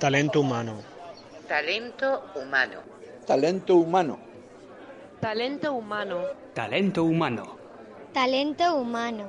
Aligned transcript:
Talento 0.00 0.40
humano. 0.40 0.82
Talento 1.48 2.22
humano. 2.34 2.78
Talento 3.26 3.76
humano. 3.78 4.18
Talento 5.20 5.72
humano. 5.74 6.24
Talento 6.54 7.04
humano. 7.04 7.58
Talento 8.12 8.76
humano. 8.76 9.26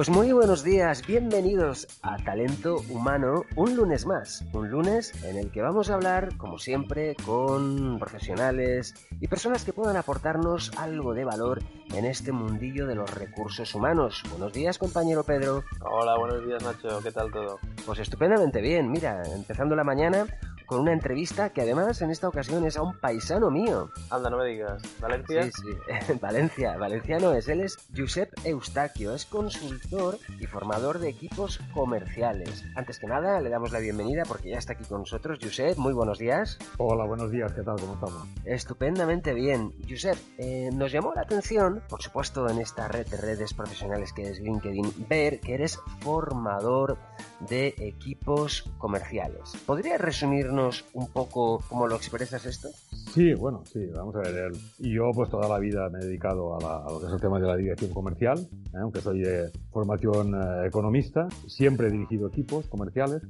Pues 0.00 0.08
muy 0.08 0.32
buenos 0.32 0.64
días, 0.64 1.06
bienvenidos 1.06 1.86
a 2.00 2.16
Talento 2.16 2.82
Humano, 2.88 3.44
un 3.54 3.76
lunes 3.76 4.06
más, 4.06 4.42
un 4.54 4.70
lunes 4.70 5.12
en 5.24 5.36
el 5.36 5.50
que 5.50 5.60
vamos 5.60 5.90
a 5.90 5.94
hablar, 5.96 6.38
como 6.38 6.58
siempre, 6.58 7.14
con 7.26 7.98
profesionales 7.98 8.94
y 9.20 9.28
personas 9.28 9.62
que 9.62 9.74
puedan 9.74 9.98
aportarnos 9.98 10.72
algo 10.78 11.12
de 11.12 11.26
valor 11.26 11.62
en 11.94 12.06
este 12.06 12.32
mundillo 12.32 12.86
de 12.86 12.94
los 12.94 13.14
recursos 13.14 13.74
humanos. 13.74 14.22
Buenos 14.30 14.54
días, 14.54 14.78
compañero 14.78 15.22
Pedro. 15.22 15.64
Hola, 15.82 16.16
buenos 16.16 16.46
días, 16.46 16.62
Nacho, 16.62 17.02
¿qué 17.02 17.12
tal 17.12 17.30
todo? 17.30 17.58
Pues 17.84 17.98
estupendamente 17.98 18.62
bien, 18.62 18.90
mira, 18.90 19.22
empezando 19.34 19.76
la 19.76 19.84
mañana 19.84 20.24
con 20.70 20.82
una 20.82 20.92
entrevista 20.92 21.50
que 21.50 21.62
además 21.62 22.00
en 22.00 22.12
esta 22.12 22.28
ocasión 22.28 22.64
es 22.64 22.76
a 22.76 22.82
un 22.82 22.96
paisano 22.96 23.50
mío. 23.50 23.90
Anda, 24.08 24.30
no 24.30 24.36
me 24.36 24.44
digas. 24.46 24.80
¿Valencia? 25.00 25.42
Sí, 25.42 25.50
sí, 25.50 26.12
Valencia. 26.20 26.76
Valenciano 26.76 27.32
es. 27.32 27.48
Él 27.48 27.62
es 27.62 27.76
Josep 27.92 28.32
Eustaquio. 28.44 29.12
Es 29.12 29.26
consultor 29.26 30.18
y 30.38 30.46
formador 30.46 31.00
de 31.00 31.08
equipos 31.08 31.58
comerciales. 31.74 32.64
Antes 32.76 33.00
que 33.00 33.08
nada, 33.08 33.40
le 33.40 33.50
damos 33.50 33.72
la 33.72 33.80
bienvenida 33.80 34.22
porque 34.28 34.50
ya 34.50 34.58
está 34.58 34.74
aquí 34.74 34.84
con 34.84 35.00
nosotros. 35.00 35.40
Josep, 35.42 35.76
muy 35.76 35.92
buenos 35.92 36.20
días. 36.20 36.56
Hola, 36.78 37.04
buenos 37.04 37.32
días. 37.32 37.50
¿Qué 37.50 37.62
tal? 37.62 37.74
¿Cómo 37.80 37.94
estamos? 37.94 38.28
Estupendamente 38.44 39.34
bien. 39.34 39.74
Josep, 39.88 40.16
eh, 40.38 40.70
nos 40.72 40.92
llamó 40.92 41.12
la 41.14 41.22
atención, 41.22 41.82
por 41.88 42.00
supuesto, 42.00 42.48
en 42.48 42.60
esta 42.60 42.86
red 42.86 43.08
de 43.08 43.16
redes 43.16 43.54
profesionales 43.54 44.12
que 44.12 44.30
es 44.30 44.38
LinkedIn, 44.38 45.08
ver 45.08 45.40
que 45.40 45.54
eres 45.54 45.80
formador 45.98 46.96
de 47.40 47.74
equipos 47.78 48.70
comerciales. 48.78 49.52
¿Podrías 49.66 50.00
resumirnos 50.00 50.59
un 50.94 51.08
poco 51.12 51.62
cómo 51.68 51.86
lo 51.86 51.96
expresas 51.96 52.44
esto? 52.46 52.68
Sí, 53.12 53.34
bueno, 53.34 53.62
sí, 53.64 53.86
vamos 53.94 54.14
a 54.16 54.20
ver. 54.20 54.52
Yo 54.78 55.10
pues 55.14 55.30
toda 55.30 55.48
la 55.48 55.58
vida 55.58 55.88
me 55.90 55.98
he 55.98 56.04
dedicado 56.04 56.56
a, 56.56 56.90
lo 56.90 57.00
que 57.00 57.06
es 57.06 57.12
el 57.12 57.20
tema 57.20 57.40
de 57.40 57.46
la 57.46 57.56
dirección 57.56 57.92
comercial, 57.92 58.38
¿eh? 58.38 58.78
aunque 58.80 59.00
soy 59.00 59.20
de 59.20 59.50
formación 59.72 60.34
eh, 60.34 60.66
economista, 60.66 61.28
siempre 61.46 61.88
he 61.88 61.90
dirigido 61.90 62.28
equipos 62.28 62.66
comerciales 62.68 63.22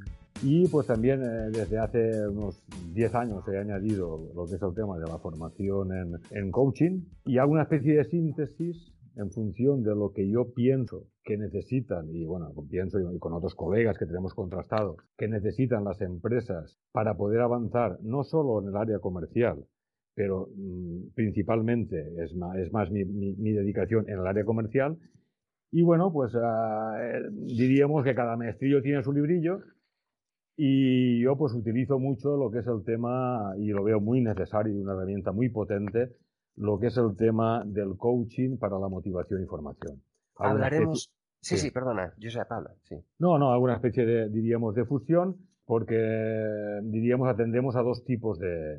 y 0.42 0.69
pues 0.69 0.86
también 0.86 1.23
eh, 1.23 1.51
desde 1.51 1.78
hace 1.78 2.28
unos 2.28 2.62
10 2.92 3.14
años 3.14 3.48
he 3.48 3.58
añadido 3.58 4.31
lo 4.34 4.47
que 4.47 4.56
es 4.56 4.62
el 4.62 4.75
tema 4.75 4.98
de 4.98 5.06
la 5.06 5.19
formación 5.19 5.92
en, 5.92 6.20
en 6.31 6.51
coaching 6.51 7.01
y 7.25 7.39
hago 7.39 7.53
una 7.53 7.62
especie 7.62 7.97
de 7.97 8.05
síntesis 8.05 8.92
en 9.16 9.30
función 9.30 9.83
de 9.83 9.94
lo 9.94 10.12
que 10.12 10.28
yo 10.28 10.52
pienso 10.52 11.08
que 11.24 11.36
necesitan, 11.36 12.08
y 12.14 12.24
bueno, 12.24 12.52
pienso 12.68 12.98
y 12.98 13.18
con 13.18 13.33
otros 13.33 13.55
colegas 13.55 13.98
que 13.98 14.07
tenemos 14.07 14.35
contrastado, 14.35 14.96
que 15.17 15.29
necesitan 15.29 15.85
las 15.85 16.01
empresas 16.01 16.79
para 16.92 17.17
poder 17.17 17.40
avanzar 17.40 17.98
no 18.02 18.24
solo 18.24 18.61
en 18.62 18.68
el 18.68 18.77
área 18.77 18.98
comercial, 18.98 19.64
pero 20.14 20.48
mm, 20.55 21.14
principalmente 21.14 22.12
es 22.23 22.35
más, 22.35 22.57
es 22.57 22.73
más 22.73 22.90
mi, 22.90 23.05
mi, 23.05 23.52
dedicación 23.52 24.08
en 24.08 24.18
el 24.18 24.27
área 24.27 24.45
comercial. 24.45 24.98
Y 25.73 25.83
bueno, 25.83 26.12
pues 26.12 26.33
ah, 26.35 26.98
eh, 27.01 27.23
diríamos 27.33 28.05
que 28.05 28.14
cada 28.14 28.36
maestrillo 28.36 28.83
tiene 28.83 29.02
su 29.02 29.12
librillo 29.12 29.61
y 30.56 31.23
yo 31.23 31.36
pues 31.39 31.55
utilizo 31.55 31.98
mucho 31.98 32.36
lo 32.36 32.51
que 32.51 32.58
es 32.58 32.67
el 32.67 32.85
tema 32.85 33.55
y 33.56 33.68
lo 33.68 33.85
veo 33.85 34.01
muy 34.01 34.20
necesario 34.20 34.74
y 34.74 34.80
una 34.80 34.92
herramienta 34.92 35.33
muy 35.33 35.48
potente 35.48 36.11
lo 36.56 36.78
que 36.78 36.88
es 36.88 36.96
el 36.96 37.16
tema 37.16 37.62
del 37.64 37.96
coaching 37.96 38.58
para 38.58 38.78
la 38.78 38.88
motivación 38.88 39.42
y 39.42 39.46
formación. 39.46 40.02
Hablaremos. 40.36 41.12
Sí, 41.42 41.56
sí, 41.56 41.70
perdona, 41.70 42.12
yo 42.18 42.30
sé, 42.30 42.40
Pablo, 42.46 42.70
sí. 42.83 42.96
No, 43.18 43.38
no, 43.38 43.52
alguna 43.52 43.74
especie 43.74 44.05
de, 44.05 44.28
diríamos, 44.28 44.74
de 44.74 44.84
fusión, 44.84 45.36
porque, 45.64 45.96
diríamos, 46.83 47.28
atendemos 47.28 47.77
a 47.77 47.83
dos 47.83 48.05
tipos 48.05 48.38
de, 48.38 48.78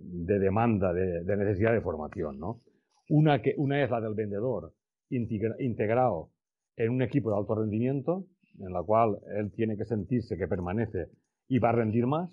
demanda, 0.00 0.92
de, 0.92 1.36
necesidad 1.36 1.72
de 1.72 1.80
formación, 1.80 2.38
¿no? 2.38 2.60
Una, 3.08 3.40
que, 3.40 3.54
una 3.56 3.82
es 3.82 3.90
la 3.90 4.00
del 4.00 4.14
vendedor 4.14 4.74
integrado 5.08 6.30
en 6.76 6.90
un 6.90 7.02
equipo 7.02 7.30
de 7.30 7.36
alto 7.36 7.54
rendimiento, 7.54 8.26
en 8.58 8.72
la 8.72 8.82
cual 8.82 9.18
él 9.36 9.52
tiene 9.52 9.76
que 9.76 9.84
sentirse 9.84 10.36
que 10.36 10.48
permanece 10.48 11.06
y 11.48 11.58
va 11.58 11.70
a 11.70 11.72
rendir 11.72 12.06
más. 12.06 12.30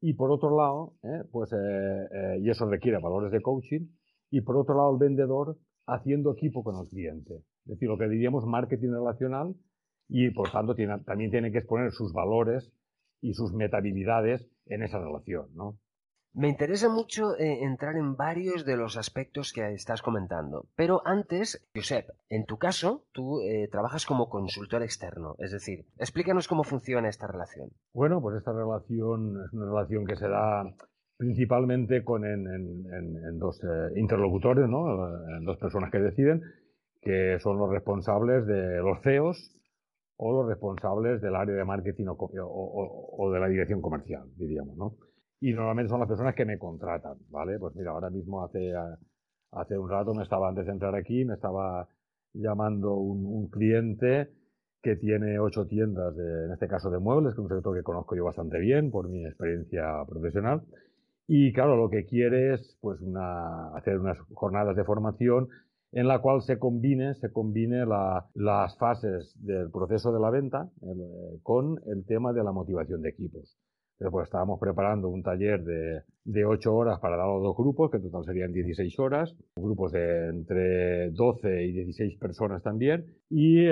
Y 0.00 0.14
por 0.14 0.30
otro 0.30 0.56
lado, 0.56 0.94
¿eh? 1.02 1.24
pues, 1.30 1.52
eh, 1.52 1.56
eh, 1.56 2.38
y 2.40 2.50
eso 2.50 2.68
requiere 2.68 2.98
valores 2.98 3.32
de 3.32 3.40
coaching, 3.40 3.86
y 4.30 4.40
por 4.40 4.56
otro 4.56 4.74
lado 4.74 4.92
el 4.92 4.98
vendedor 4.98 5.58
haciendo 5.86 6.32
equipo 6.32 6.62
con 6.62 6.76
el 6.76 6.88
cliente. 6.88 7.34
Es 7.64 7.72
decir, 7.72 7.88
lo 7.88 7.98
que 7.98 8.08
diríamos 8.08 8.46
marketing 8.46 8.90
relacional 8.90 9.54
y 10.08 10.30
por 10.30 10.50
tanto 10.50 10.74
también 11.04 11.30
tiene 11.30 11.52
que 11.52 11.58
exponer 11.58 11.92
sus 11.92 12.12
valores 12.12 12.72
y 13.20 13.34
sus 13.34 13.52
metabilidades 13.52 14.48
en 14.66 14.82
esa 14.82 14.98
relación, 14.98 15.48
¿no? 15.54 15.78
Me 16.32 16.48
interesa 16.48 16.88
mucho 16.88 17.36
eh, 17.36 17.64
entrar 17.64 17.96
en 17.96 18.14
varios 18.14 18.64
de 18.64 18.76
los 18.76 18.96
aspectos 18.96 19.52
que 19.52 19.72
estás 19.72 20.00
comentando. 20.00 20.68
Pero 20.76 21.02
antes, 21.04 21.66
Josep, 21.74 22.08
en 22.28 22.46
tu 22.46 22.56
caso, 22.56 23.04
tú 23.10 23.40
eh, 23.40 23.68
trabajas 23.68 24.06
como 24.06 24.28
consultor 24.28 24.84
externo. 24.84 25.34
Es 25.38 25.50
decir, 25.50 25.86
explícanos 25.98 26.46
cómo 26.46 26.62
funciona 26.62 27.08
esta 27.08 27.26
relación. 27.26 27.70
Bueno, 27.92 28.22
pues 28.22 28.36
esta 28.36 28.52
relación 28.52 29.42
es 29.44 29.52
una 29.52 29.66
relación 29.66 30.06
que 30.06 30.14
se 30.14 30.28
da 30.28 30.72
principalmente 31.20 32.02
con 32.02 32.24
en, 32.24 33.38
dos 33.38 33.62
eh, 33.62 34.00
interlocutores, 34.00 34.66
¿no? 34.66 35.06
en 35.36 35.44
dos 35.44 35.58
personas 35.58 35.90
que 35.90 35.98
deciden, 35.98 36.40
que 37.02 37.38
son 37.40 37.58
los 37.58 37.68
responsables 37.68 38.46
de 38.46 38.78
los 38.78 39.02
CEOs 39.02 39.54
o 40.16 40.32
los 40.32 40.48
responsables 40.48 41.20
del 41.20 41.36
área 41.36 41.54
de 41.54 41.64
marketing 41.66 42.06
o, 42.08 43.30
de 43.34 43.38
la 43.38 43.48
dirección 43.48 43.82
comercial, 43.82 44.30
diríamos, 44.36 44.74
¿no? 44.78 44.96
Y 45.40 45.52
normalmente 45.52 45.90
son 45.90 46.00
las 46.00 46.08
personas 46.08 46.34
que 46.34 46.46
me 46.46 46.58
contratan, 46.58 47.18
¿vale? 47.28 47.58
Pues 47.58 47.76
mira, 47.76 47.90
ahora 47.90 48.08
mismo 48.08 48.42
hace, 48.42 48.72
hace 49.52 49.76
un 49.76 49.90
rato 49.90 50.14
me 50.14 50.22
estaba, 50.22 50.48
antes 50.48 50.64
de 50.64 50.72
entrar 50.72 50.94
aquí, 50.94 51.26
me 51.26 51.34
estaba 51.34 51.86
llamando 52.32 52.94
un, 52.94 53.26
un 53.26 53.50
cliente 53.50 54.30
que 54.82 54.96
tiene 54.96 55.38
ocho 55.38 55.66
tiendas, 55.66 56.16
de, 56.16 56.46
en 56.46 56.52
este 56.52 56.66
caso 56.66 56.90
de 56.90 56.98
muebles, 56.98 57.34
que 57.34 57.42
es 57.42 57.44
un 57.44 57.54
sector 57.54 57.76
que 57.76 57.82
conozco 57.82 58.16
yo 58.16 58.24
bastante 58.24 58.58
bien 58.58 58.90
por 58.90 59.10
mi 59.10 59.26
experiencia 59.26 60.02
profesional, 60.08 60.62
y 61.32 61.52
claro, 61.52 61.76
lo 61.76 61.88
que 61.88 62.06
quiere 62.06 62.54
es 62.54 62.76
pues 62.80 63.00
una, 63.00 63.68
hacer 63.76 64.00
unas 64.00 64.18
jornadas 64.34 64.74
de 64.74 64.82
formación 64.82 65.46
en 65.92 66.08
la 66.08 66.18
cual 66.20 66.42
se 66.42 66.58
combine, 66.58 67.14
se 67.14 67.30
combine 67.30 67.86
la, 67.86 68.26
las 68.34 68.76
fases 68.78 69.32
del 69.40 69.70
proceso 69.70 70.12
de 70.12 70.18
la 70.18 70.30
venta 70.30 70.68
eh, 70.82 71.38
con 71.44 71.80
el 71.86 72.04
tema 72.04 72.32
de 72.32 72.42
la 72.42 72.50
motivación 72.50 73.00
de 73.02 73.10
equipos. 73.10 73.56
Entonces, 73.92 74.10
pues 74.10 74.24
estábamos 74.24 74.58
preparando 74.58 75.08
un 75.08 75.22
taller 75.22 75.62
de, 75.62 76.02
de 76.24 76.44
8 76.44 76.74
horas 76.74 76.98
para 76.98 77.16
dar 77.16 77.28
los 77.28 77.44
dos 77.44 77.56
grupos, 77.56 77.92
que 77.92 77.98
en 77.98 78.10
total 78.10 78.24
serían 78.24 78.52
16 78.52 78.98
horas, 78.98 79.32
grupos 79.54 79.92
de 79.92 80.30
entre 80.30 81.10
12 81.12 81.62
y 81.62 81.72
16 81.72 82.18
personas 82.18 82.60
también, 82.64 83.06
y 83.28 83.66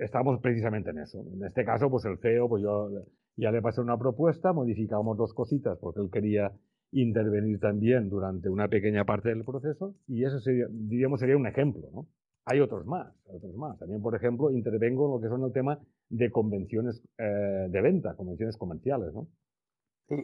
estamos 0.00 0.40
precisamente 0.40 0.90
en 0.90 0.98
eso. 0.98 1.20
En 1.32 1.44
este 1.44 1.64
caso, 1.64 1.88
pues 1.88 2.04
el 2.06 2.18
CEO, 2.18 2.48
pues 2.48 2.64
yo 2.64 2.88
ya 3.36 3.52
le 3.52 3.62
pasé 3.62 3.80
una 3.80 3.96
propuesta, 3.96 4.52
modificamos 4.52 5.16
dos 5.16 5.32
cositas 5.34 5.78
porque 5.78 6.00
él 6.00 6.10
quería 6.10 6.52
intervenir 6.92 7.58
también 7.60 8.08
durante 8.08 8.48
una 8.48 8.68
pequeña 8.68 9.04
parte 9.04 9.28
del 9.30 9.44
proceso 9.44 9.94
y 10.06 10.24
ese 10.24 10.40
sería, 10.40 10.66
diríamos, 10.70 11.20
sería 11.20 11.36
un 11.36 11.46
ejemplo, 11.46 11.88
¿no? 11.92 12.06
Hay 12.44 12.60
otros 12.60 12.86
más, 12.86 13.12
otros 13.26 13.56
más. 13.56 13.76
También, 13.78 14.00
por 14.00 14.14
ejemplo, 14.14 14.52
intervengo 14.52 15.06
en 15.06 15.12
lo 15.12 15.20
que 15.20 15.28
son 15.28 15.44
el 15.44 15.52
tema 15.52 15.80
de 16.08 16.30
convenciones 16.30 17.02
eh, 17.18 17.66
de 17.68 17.80
venta, 17.80 18.14
convenciones 18.14 18.56
comerciales, 18.56 19.12
¿no? 19.12 19.28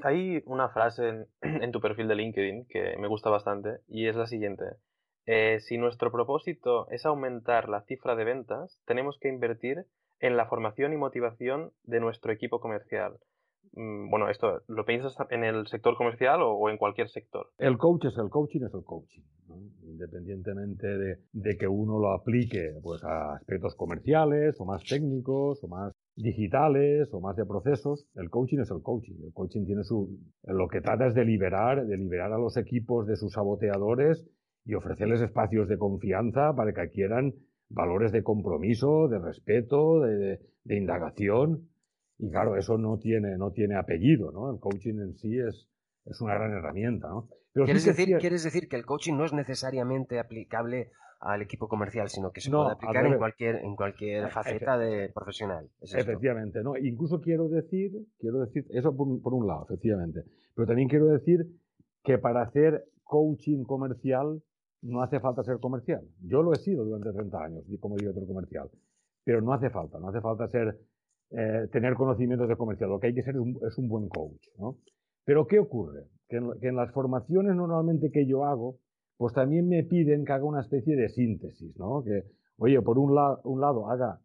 hay 0.05 0.43
una 0.47 0.69
frase 0.69 1.26
en, 1.43 1.73
tu 1.73 1.81
perfil 1.81 2.09
de 2.09 2.14
LinkedIn 2.14 2.67
que 2.67 2.97
me 2.99 3.09
gusta 3.09 3.31
bastante 3.31 3.79
y 3.88 4.06
es 4.06 4.17
la 4.17 4.26
siguiente. 4.26 4.64
Eh, 5.26 5.61
si 5.61 5.79
nuestro 5.79 6.11
propósito 6.11 6.88
es 6.91 7.06
aumentar 7.06 7.69
la 7.69 7.82
cifra 7.82 8.17
de 8.17 8.25
ventas, 8.25 8.81
tenemos 8.87 9.19
que 9.20 9.29
invertir 9.29 9.87
en 10.20 10.37
la 10.37 10.47
formación 10.47 10.93
y 10.93 10.97
motivación 10.97 11.73
de 11.85 12.00
nuestro 12.00 12.32
equipo 12.32 12.61
comercial 12.61 13.19
bueno, 13.75 14.29
esto, 14.29 14.62
¿lo 14.69 14.85
piensas 14.85 15.17
en 15.31 15.44
el 15.44 15.67
sector 15.67 15.97
comercial 15.97 16.41
o, 16.43 16.69
en 16.69 16.76
cualquier 16.76 17.09
sector? 17.09 17.49
El 17.59 17.79
coach 17.79 18.05
es 18.06 18.19
el 18.19 18.29
coaching, 18.29 18.61
es 18.67 18.75
el 18.75 18.85
coaching. 18.85 19.23
Independientemente 19.82 20.87
de, 20.87 21.19
de, 21.32 21.56
que 21.56 21.69
uno 21.69 21.99
lo 21.99 22.12
aplique 22.12 22.75
pues, 22.82 23.03
a 23.05 23.35
aspectos 23.35 23.75
comerciales 23.76 24.56
o 24.61 24.64
más 24.64 24.82
técnicos 24.85 25.62
o 25.62 25.69
más 25.69 25.93
digitales 26.17 27.09
o 27.12 27.20
más 27.20 27.37
de 27.37 27.47
procesos, 27.47 28.06
el 28.14 28.31
coaching 28.31 28.59
es 28.61 28.70
el 28.70 28.82
coaching. 28.82 29.17
El 29.25 29.32
coaching 29.32 29.64
tiene 29.64 29.85
su, 29.85 30.19
lo 30.44 30.69
que 30.69 30.81
trata 30.81 31.06
es 31.06 31.14
de 31.14 31.25
liberar, 31.25 31.87
de 31.87 31.97
liberar 31.97 32.32
a 32.32 32.38
los 32.38 32.56
equipos 32.56 33.06
de 33.06 33.17
sus 33.17 33.32
saboteadores 33.32 34.26
y 34.64 34.75
ofrecerles 34.75 35.20
espacios 35.20 35.69
de 35.69 35.79
confianza 35.79 36.55
para 36.55 36.73
que 36.73 36.81
adquieran 36.82 37.32
valores 37.69 38.12
de 38.12 38.23
compromiso, 38.23 39.09
de 39.09 39.19
respeto, 39.19 40.00
de, 40.00 40.38
indagación. 40.64 41.69
Y 42.22 42.30
claro, 42.30 42.56
eso 42.56 42.78
no 42.78 42.98
tiene, 42.98 43.36
no 43.36 43.50
tiene 43.50 43.74
apellido, 43.74 44.30
¿no? 44.30 44.52
El 44.52 44.60
coaching 44.60 44.94
en 45.00 45.14
sí 45.16 45.38
es, 45.38 45.69
es 46.04 46.20
una 46.20 46.34
gran 46.34 46.52
herramienta, 46.52 47.08
¿no? 47.08 47.28
¿Quieres, 47.52 47.84
decir, 47.84 48.16
¿Quieres 48.19 48.44
decir 48.44 48.69
que 48.69 48.76
el 48.76 48.86
coaching 48.86 49.14
no 49.14 49.24
es 49.24 49.32
necesariamente 49.32 50.20
aplicable 50.20 50.92
al 51.19 51.42
equipo 51.42 51.66
comercial, 51.69 52.08
sino 52.08 52.30
que 52.30 52.40
se 52.40 52.50
puede 52.50 52.72
aplicar 52.72 53.06
en 53.06 53.19
cualquier, 53.19 53.56
en 53.56 53.74
cualquier 53.74 54.30
faceta 54.30 54.78
de 54.78 55.10
profesional. 55.12 55.69
efectivamente, 55.80 56.62
¿no? 56.62 56.76
Incluso 56.76 57.20
quiero 57.20 57.48
decir, 57.48 57.92
quiero 58.19 58.40
decir, 58.40 58.66
eso 58.70 58.96
por, 58.96 59.20
por, 59.20 59.34
un 59.34 59.46
lado, 59.48 59.64
efectivamente, 59.64 60.25
pero 60.54 60.66
también 60.66 60.88
quiero 60.88 61.06
decir 61.06 61.46
que 62.04 62.18
para 62.18 62.42
hacer 62.42 62.84
coaching 63.04 63.64
comercial 63.64 64.42
no 64.82 65.02
hace 65.02 65.18
falta 65.18 65.42
ser 65.42 65.58
comercial. 65.58 66.02
Yo 66.20 66.42
lo 66.42 66.52
he 66.52 66.56
sido 66.56 66.84
durante 66.84 67.12
30 67.12 67.44
años 67.44 67.64
como 67.80 67.96
director 67.96 68.26
comercial, 68.26 68.70
pero 69.25 69.40
no 69.40 69.52
hace 69.52 69.70
falta, 69.70 69.98
no 69.98 70.08
hace 70.08 70.20
falta 70.20 70.48
ser, 70.48 70.78
eh, 71.34 71.67
tener 71.73 71.94
conocimientos 71.94 72.49
de 72.49 72.56
comercial. 72.56 72.90
Lo 72.90 73.00
que 73.00 73.08
hay 73.08 73.14
que 73.14 73.23
ser 73.23 73.37
es 73.37 73.79
un, 73.79 73.88
buen 73.88 74.08
coach. 74.08 74.49
¿no? 74.58 74.76
Pero 75.25 75.46
¿qué 75.46 75.58
ocurre? 75.58 76.05
Que 76.29 76.37
en, 76.37 76.76
las 76.76 76.93
formaciones 76.93 77.56
normalmente 77.56 78.11
que 78.11 78.26
yo 78.26 78.44
hago, 78.44 78.79
pues 79.17 79.32
también 79.32 79.69
me 79.69 79.82
piden 79.82 80.25
que 80.25 80.32
haga 80.32 80.44
una 80.44 80.61
especie 80.61 80.96
de 80.96 81.08
síntesis, 81.08 81.76
¿no? 81.79 82.02
Que, 82.02 82.25
oye, 82.58 82.81
por 82.82 82.99
un, 82.99 83.11
un 83.44 83.61
lado 83.61 83.90
haga 83.90 84.20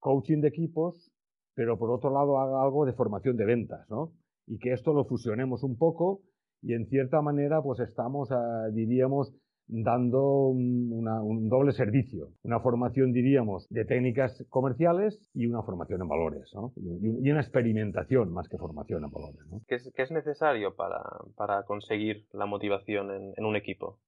coaching 0.00 0.40
de 0.40 0.48
equipos, 0.48 1.10
pero 1.54 1.78
por 1.78 1.90
otro 1.90 2.10
lado 2.10 2.38
haga 2.38 2.62
algo 2.62 2.84
de 2.86 2.92
formación 2.92 3.36
de 3.36 3.44
ventas, 3.44 3.88
¿no? 3.90 4.12
Y 4.46 4.58
que 4.58 4.72
esto 4.72 4.92
lo 4.92 5.04
fusionemos 5.04 5.62
un 5.62 5.76
poco 5.76 6.22
y 6.62 6.74
en 6.74 6.86
cierta 6.86 7.20
manera 7.22 7.62
pues 7.62 7.80
estamos, 7.80 8.28
diríamos, 8.72 9.34
dando 9.68 10.48
un, 10.48 11.48
doble 11.48 11.72
servicio, 11.72 12.30
una 12.42 12.60
formación, 12.60 13.12
diríamos, 13.12 13.68
de 13.68 13.84
técnicas 13.84 14.44
comerciales 14.48 15.30
y 15.34 15.46
una 15.46 15.62
formación 15.62 16.02
en 16.02 16.08
valores, 16.08 16.50
¿no? 16.54 16.72
y, 16.76 17.30
una 17.30 17.40
experimentación 17.40 18.32
más 18.32 18.48
que 18.48 18.58
formación 18.58 19.04
en 19.04 19.10
valores. 19.10 19.40
¿no? 19.50 19.60
¿Qué, 19.68 19.76
es, 19.76 20.10
necesario 20.10 20.74
para, 20.74 21.62
conseguir 21.64 22.26
la 22.32 22.46
motivación 22.46 23.34
en, 23.36 23.44
un 23.44 23.56
equipo? 23.56 23.98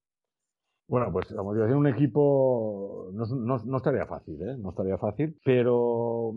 Bueno, 0.89 1.13
pues 1.13 1.31
la 1.31 1.43
motivación 1.43 1.79
en 1.79 1.87
un 1.87 1.87
equipo 1.87 3.11
no, 3.13 3.59
no 3.65 3.77
estaría 3.77 4.07
fácil, 4.07 4.43
¿eh? 4.43 4.57
No 4.59 4.71
estaría 4.71 4.99
fácil, 4.99 5.37
pero 5.45 6.33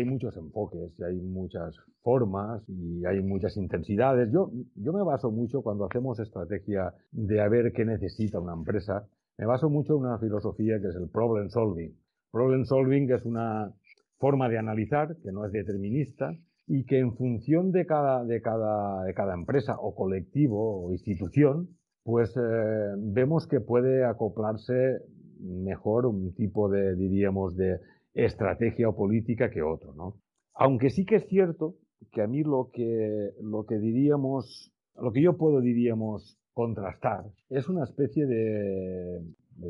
hay 0.00 0.06
muchos 0.06 0.36
enfoques, 0.36 0.92
y 0.98 1.04
hay 1.04 1.20
muchas 1.20 1.76
formas, 2.02 2.62
y 2.68 3.04
hay 3.06 3.20
muchas 3.22 3.56
intensidades. 3.56 4.30
Yo, 4.32 4.50
yo 4.74 4.92
me 4.92 5.02
baso 5.02 5.30
mucho 5.30 5.62
cuando 5.62 5.84
hacemos 5.84 6.18
estrategia 6.18 6.92
de 7.12 7.40
a 7.40 7.48
ver 7.48 7.72
qué 7.72 7.84
necesita 7.84 8.40
una 8.40 8.54
empresa, 8.54 9.06
me 9.38 9.46
baso 9.46 9.70
mucho 9.70 9.96
en 9.96 10.00
una 10.00 10.18
filosofía 10.18 10.80
que 10.80 10.88
es 10.88 10.96
el 10.96 11.08
problem 11.08 11.48
solving. 11.48 11.94
Problem 12.30 12.64
solving 12.64 13.10
es 13.10 13.24
una 13.24 13.72
forma 14.18 14.48
de 14.48 14.58
analizar 14.58 15.16
que 15.22 15.32
no 15.32 15.46
es 15.46 15.52
determinista 15.52 16.32
y 16.66 16.84
que 16.84 16.98
en 16.98 17.16
función 17.16 17.72
de 17.72 17.86
cada, 17.86 18.24
de 18.24 18.40
cada, 18.42 19.04
de 19.04 19.14
cada 19.14 19.34
empresa 19.34 19.76
o 19.80 19.94
colectivo 19.94 20.84
o 20.84 20.92
institución, 20.92 21.68
pues 22.04 22.36
eh, 22.36 22.94
vemos 22.98 23.46
que 23.46 23.60
puede 23.60 24.04
acoplarse 24.04 24.98
mejor 25.40 26.06
un 26.06 26.34
tipo 26.34 26.68
de, 26.68 26.94
diríamos, 26.94 27.56
de 27.56 27.80
estrategia 28.14 28.88
o 28.88 28.96
política 28.96 29.50
que 29.50 29.62
otro, 29.62 29.94
¿no? 29.94 30.16
Aunque 30.54 30.90
sí 30.90 31.04
que 31.04 31.16
es 31.16 31.26
cierto 31.28 31.76
que 32.12 32.22
a 32.22 32.26
mí 32.26 32.42
lo 32.42 32.70
que, 32.72 33.30
lo 33.40 33.66
que 33.66 33.78
diríamos, 33.78 34.72
lo 35.00 35.12
que 35.12 35.22
yo 35.22 35.36
puedo, 35.36 35.60
diríamos, 35.60 36.38
contrastar 36.52 37.24
es 37.48 37.68
una 37.68 37.84
especie 37.84 38.26
de, 38.26 39.22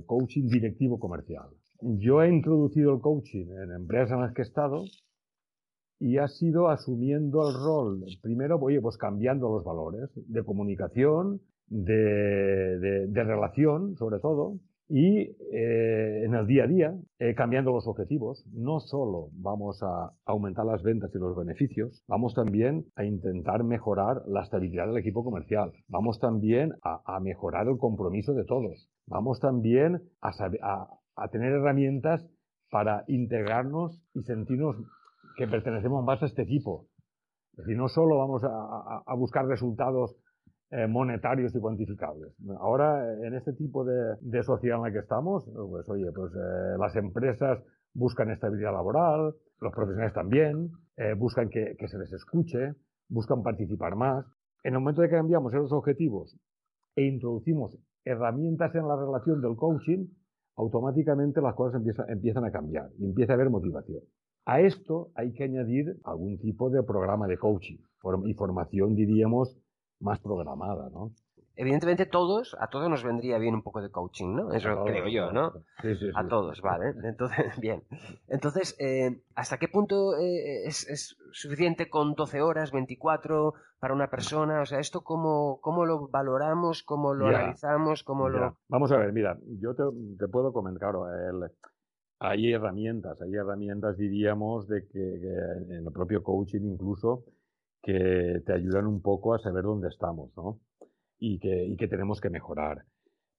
coaching 0.07 0.49
directivo 0.49 0.99
comercial. 0.99 1.49
Yo 1.81 2.23
he 2.23 2.29
introducido 2.29 2.95
el 2.95 3.01
coaching 3.01 3.47
en 3.63 3.73
empresas 3.73 4.13
en 4.13 4.21
las 4.21 4.33
que 4.33 4.43
he 4.43 4.45
estado 4.45 4.85
y 5.99 6.19
ha 6.19 6.29
sido 6.29 6.69
asumiendo 6.69 7.49
el 7.49 7.55
rol, 7.55 8.05
primero, 8.23 8.59
oye, 8.59 8.81
pues 8.81 8.97
cambiando 8.97 9.51
los 9.51 9.65
valores 9.65 10.11
de 10.15 10.45
comunicación, 10.45 11.41
de, 11.67 12.79
de 13.09 13.25
relación, 13.25 13.97
sobre 13.97 14.19
todo, 14.19 14.59
y 14.91 15.21
eh, 15.53 16.25
en 16.25 16.35
el 16.35 16.49
día 16.49 16.65
a 16.65 16.67
día, 16.67 16.95
eh, 17.21 17.33
cambiando 17.37 17.71
los 17.71 17.87
objetivos, 17.87 18.45
no 18.53 18.81
solo 18.81 19.29
vamos 19.35 19.81
a 19.85 20.11
aumentar 20.25 20.67
las 20.67 20.83
ventas 20.83 21.13
y 21.15 21.19
los 21.19 21.37
beneficios, 21.37 22.03
vamos 22.09 22.35
también 22.35 22.87
a 22.97 23.05
intentar 23.05 23.63
mejorar 23.63 24.23
la 24.27 24.43
estabilidad 24.43 24.89
del 24.89 24.99
equipo 24.99 25.23
comercial, 25.23 25.73
vamos 25.87 26.19
también 26.19 26.73
a, 26.83 27.21
mejorar 27.21 27.69
el 27.69 27.79
compromiso 27.79 28.35
de 28.35 28.45
todos, 28.45 28.91
vamos 29.07 29.39
también 29.39 30.03
a, 30.21 30.31
a, 31.15 31.29
tener 31.29 31.53
herramientas 31.53 32.29
para 32.69 33.05
integrarnos 33.07 34.03
y 34.15 34.23
sentirnos 34.23 34.75
que 35.37 35.47
pertenecemos 35.47 36.05
más 36.05 36.21
a 36.23 36.27
este 36.27 36.43
equipo. 36.43 36.87
Es 37.53 37.59
decir, 37.59 37.77
no 37.77 37.89
solo 37.89 38.19
vamos 38.19 38.43
a 38.45 39.15
buscar 39.15 39.47
resultados 39.47 40.17
eh, 40.73 40.87
monetarios 40.87 41.53
y 41.55 41.59
cuantificables. 41.59 42.33
Ahora, 42.61 43.13
en 43.27 43.35
este 43.35 43.53
tipo 43.55 43.85
de, 43.85 44.43
sociedad 44.45 44.79
en 44.79 44.85
la 44.85 44.93
que 44.93 45.01
estamos, 45.01 45.45
pues 45.69 45.89
oye, 45.89 46.13
pues 46.15 46.33
eh, 46.33 46.79
las 46.79 46.95
empresas 46.95 47.59
buscan 47.93 48.31
estabilidad 48.31 48.73
laboral, 48.73 49.35
los 49.61 49.73
profesionales 49.73 50.15
también, 50.15 50.71
eh, 50.97 51.15
buscan 51.15 51.49
que, 51.49 51.75
se 51.77 51.99
les 51.99 52.13
escuche, 52.13 52.75
buscan 53.09 53.43
participar 53.43 53.97
más. 53.97 54.25
En 54.63 54.75
el 54.75 54.81
momento 54.81 55.03
de 55.03 55.09
que 55.09 55.17
cambiamos 55.17 55.53
esos 55.53 55.73
objetivos 55.73 56.39
e 56.95 57.03
introducimos 57.03 57.77
herramientas 58.05 58.73
en 58.77 58.87
la 58.87 58.95
relación 58.95 59.41
del 59.41 59.57
coaching, 59.57 60.07
automáticamente 60.55 61.41
las 61.41 61.57
cosas 61.57 61.83
empiezan 62.09 62.45
a 62.45 62.53
cambiar 62.53 62.91
y 62.99 63.07
empieza 63.07 63.33
a 63.33 63.35
haber 63.35 63.51
motivación. 63.51 64.03
A 64.47 64.61
esto 64.61 65.11
hay 65.15 65.33
que 65.33 65.45
añadir 65.45 65.97
algún 66.05 66.39
tipo 66.39 66.71
de 66.71 66.83
programa 66.83 67.27
de 67.27 67.39
coaching 67.39 67.79
y 68.25 68.35
formación, 68.35 68.95
diríamos, 68.95 69.59
más 70.01 70.19
programada, 70.21 70.89
¿no? 70.91 71.13
Evidentemente 71.61 72.07
todos, 72.07 72.57
a 72.59 72.69
todos 72.69 72.89
nos 72.89 73.05
vendría 73.05 73.37
bien 73.37 73.55
un 73.55 73.63
poco 73.63 73.83
de 73.83 73.91
coaching, 73.91 74.35
¿no? 74.35 74.53
Eso 74.53 74.83
creo 74.83 75.07
yo, 75.09 75.31
¿no? 75.31 75.53
Sí, 75.83 75.95
sí, 75.95 76.11
A 76.15 76.27
todos, 76.27 76.63
vale. 76.63 76.95
Entonces, 77.05 77.37
bien. 77.61 77.83
Entonces, 78.29 78.75
eh, 78.79 79.21
¿hasta 79.35 79.59
qué 79.59 79.69
punto 79.69 80.17
eh, 80.17 80.65
es, 80.65 81.19
suficiente 81.33 81.91
con 81.91 82.15
12 82.15 82.41
horas, 82.41 82.73
24 82.73 83.53
para 83.79 83.93
una 83.93 84.09
persona? 84.09 84.63
O 84.63 84.65
sea, 84.65 84.79
¿esto 84.79 85.03
cómo, 85.03 85.61
cómo 85.61 85.85
lo 85.85 86.09
valoramos, 86.09 86.83
cómo 86.83 87.13
lo 87.13 87.27
analizamos, 87.27 88.05
cómo 88.05 88.31
lo...? 88.31 88.57
Vamos 88.69 88.91
a 88.93 88.97
ver, 88.97 89.13
mira, 89.13 89.39
yo 89.61 89.75
te, 89.75 90.29
puedo 90.29 90.55
comentar, 90.55 90.95
hay 92.21 92.53
herramientas, 92.55 93.21
hay 93.21 93.35
herramientas, 93.35 93.99
diríamos, 93.99 94.67
de 94.67 94.89
que 94.89 94.99
en 94.99 95.73
el 95.73 95.93
propio 95.93 96.23
coaching 96.23 96.63
incluso 96.63 97.25
que 97.83 98.43
te 98.45 98.53
ayudan 98.53 98.87
un 98.87 99.01
poco 99.01 99.35
a 99.35 99.39
saber 99.39 99.65
dónde 99.65 99.89
estamos, 99.89 100.31
¿no? 100.37 100.61
Y 101.19 101.39
que, 101.39 101.65
y 101.67 101.77
que 101.77 101.89
tenemos 101.89 102.21
que 102.21 102.31
mejorar. 102.31 102.85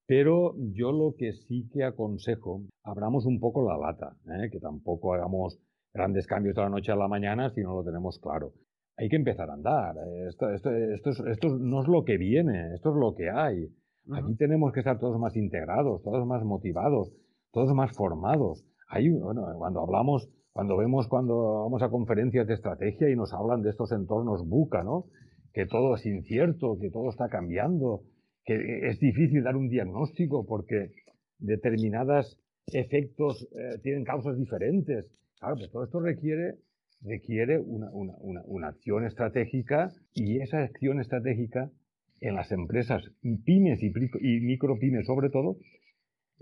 Pero 0.07 0.55
yo 0.73 0.91
lo 0.91 1.15
que 1.17 1.33
sí 1.33 1.69
que 1.71 1.83
aconsejo, 1.83 2.63
abramos 2.83 3.25
un 3.25 3.39
poco 3.39 3.63
la 3.63 3.77
lata, 3.77 4.15
¿eh? 4.27 4.49
que 4.51 4.59
tampoco 4.59 5.13
hagamos 5.13 5.59
grandes 5.93 6.27
cambios 6.27 6.55
de 6.55 6.61
la 6.61 6.69
noche 6.69 6.91
a 6.91 6.95
la 6.95 7.07
mañana 7.07 7.49
si 7.51 7.61
no 7.61 7.73
lo 7.75 7.83
tenemos 7.83 8.19
claro. 8.19 8.53
Hay 8.97 9.09
que 9.09 9.15
empezar 9.15 9.49
a 9.49 9.53
andar. 9.53 9.95
Esto, 10.27 10.49
esto, 10.49 10.69
esto, 10.69 11.11
esto 11.27 11.57
no 11.57 11.81
es 11.81 11.87
lo 11.87 12.03
que 12.03 12.17
viene, 12.17 12.73
esto 12.75 12.89
es 12.89 12.95
lo 12.97 13.15
que 13.15 13.29
hay. 13.29 13.69
Aquí 14.11 14.35
tenemos 14.35 14.73
que 14.73 14.81
estar 14.81 14.99
todos 14.99 15.17
más 15.19 15.35
integrados, 15.35 16.01
todos 16.03 16.25
más 16.27 16.43
motivados, 16.43 17.11
todos 17.51 17.73
más 17.73 17.95
formados. 17.95 18.65
Hay, 18.89 19.09
bueno, 19.09 19.47
cuando 19.57 19.81
hablamos 19.81 20.27
cuando 20.53 20.75
vemos 20.77 21.07
cuando 21.07 21.63
vamos 21.63 21.81
a 21.81 21.89
conferencias 21.89 22.47
de 22.47 22.55
estrategia 22.55 23.09
y 23.09 23.15
nos 23.15 23.33
hablan 23.33 23.61
de 23.61 23.69
estos 23.69 23.91
entornos 23.91 24.47
buca, 24.47 24.83
¿no? 24.83 25.05
Que 25.53 25.65
todo 25.65 25.95
es 25.95 26.05
incierto, 26.05 26.77
que 26.79 26.89
todo 26.89 27.09
está 27.09 27.29
cambiando, 27.29 28.03
que 28.43 28.87
es 28.87 28.99
difícil 28.99 29.43
dar 29.43 29.55
un 29.55 29.69
diagnóstico 29.69 30.45
porque 30.45 30.91
determinados 31.39 32.37
efectos 32.67 33.47
eh, 33.55 33.79
tienen 33.81 34.03
causas 34.03 34.37
diferentes. 34.37 35.05
Claro, 35.39 35.55
pues 35.55 35.71
todo 35.71 35.83
esto 35.85 35.99
requiere, 35.99 36.55
requiere 37.01 37.59
una, 37.59 37.89
una, 37.91 38.13
una, 38.19 38.41
una 38.45 38.67
acción 38.67 39.05
estratégica 39.05 39.91
y 40.13 40.39
esa 40.39 40.63
acción 40.63 40.99
estratégica 40.99 41.71
en 42.19 42.35
las 42.35 42.51
empresas 42.51 43.03
pymes 43.45 43.81
y, 43.81 43.87
y 43.87 44.41
micropymes 44.41 45.07
sobre 45.07 45.29
todo, 45.29 45.57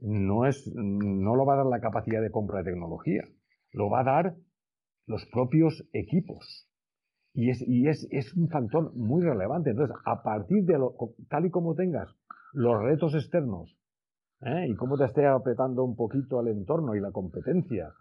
no, 0.02 0.46
es, 0.46 0.68
no 0.76 1.36
lo 1.36 1.46
va 1.46 1.54
a 1.54 1.58
dar 1.58 1.66
la 1.68 1.80
capacidad 1.80 2.22
de 2.22 2.32
compra 2.32 2.60
de 2.60 2.72
tecnología 2.72 3.24
lo 3.72 3.90
va 3.90 4.02
a 4.02 4.04
dar 4.04 4.36
los 5.06 5.26
propios 5.32 5.84
equipos. 5.94 6.68
Y 7.34 7.50
es, 7.50 7.62
y 7.68 7.88
es, 7.88 8.08
es 8.12 8.34
un 8.36 8.48
factor 8.50 8.94
muy 8.96 9.24
relevante. 9.24 9.72
Entonces, 9.72 9.96
a 10.06 10.24
partir 10.24 10.66
de 10.66 10.78
lo, 10.78 10.96
tal 11.30 11.46
y 11.46 11.50
como 11.50 11.76
tengas 11.76 12.10
los 12.54 12.82
retos 12.82 13.14
externos 13.14 13.78
¿eh? 14.42 14.68
y 14.68 14.76
cómo 14.76 14.98
te 14.98 15.06
esté 15.06 15.26
apretando 15.26 15.84
un 15.84 15.96
poquito 15.96 16.42
el 16.42 16.48
entorno 16.48 16.96
y 16.96 17.00
la 17.00 17.12
competencia, 17.12 17.94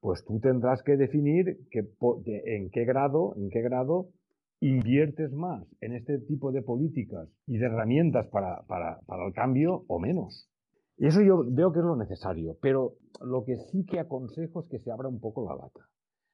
pues 0.00 0.24
tú 0.24 0.38
tendrás 0.40 0.82
que 0.82 0.96
definir 0.96 1.58
que, 1.70 1.80
en 2.44 2.70
qué 2.70 2.84
grado, 2.84 3.34
en 3.36 3.50
qué 3.50 3.62
grado 3.62 4.10
inviertes 4.60 5.32
más 5.32 5.64
en 5.80 5.94
este 5.94 6.18
tipo 6.18 6.52
de 6.52 6.62
políticas 6.62 7.28
y 7.46 7.58
de 7.58 7.66
herramientas 7.66 8.26
para, 8.28 8.62
para, 8.66 9.00
para 9.06 9.26
el 9.26 9.32
cambio 9.32 9.84
o 9.88 9.98
menos. 9.98 10.50
Y 10.96 11.06
eso 11.06 11.22
yo 11.22 11.44
veo 11.48 11.72
que 11.72 11.78
es 11.78 11.84
lo 11.84 11.96
necesario, 11.96 12.56
pero 12.60 12.94
lo 13.20 13.44
que 13.44 13.56
sí 13.56 13.84
que 13.84 14.00
aconsejo 14.00 14.60
es 14.60 14.68
que 14.68 14.78
se 14.78 14.90
abra 14.90 15.08
un 15.08 15.20
poco 15.20 15.44
la 15.44 15.56
lata, 15.56 15.88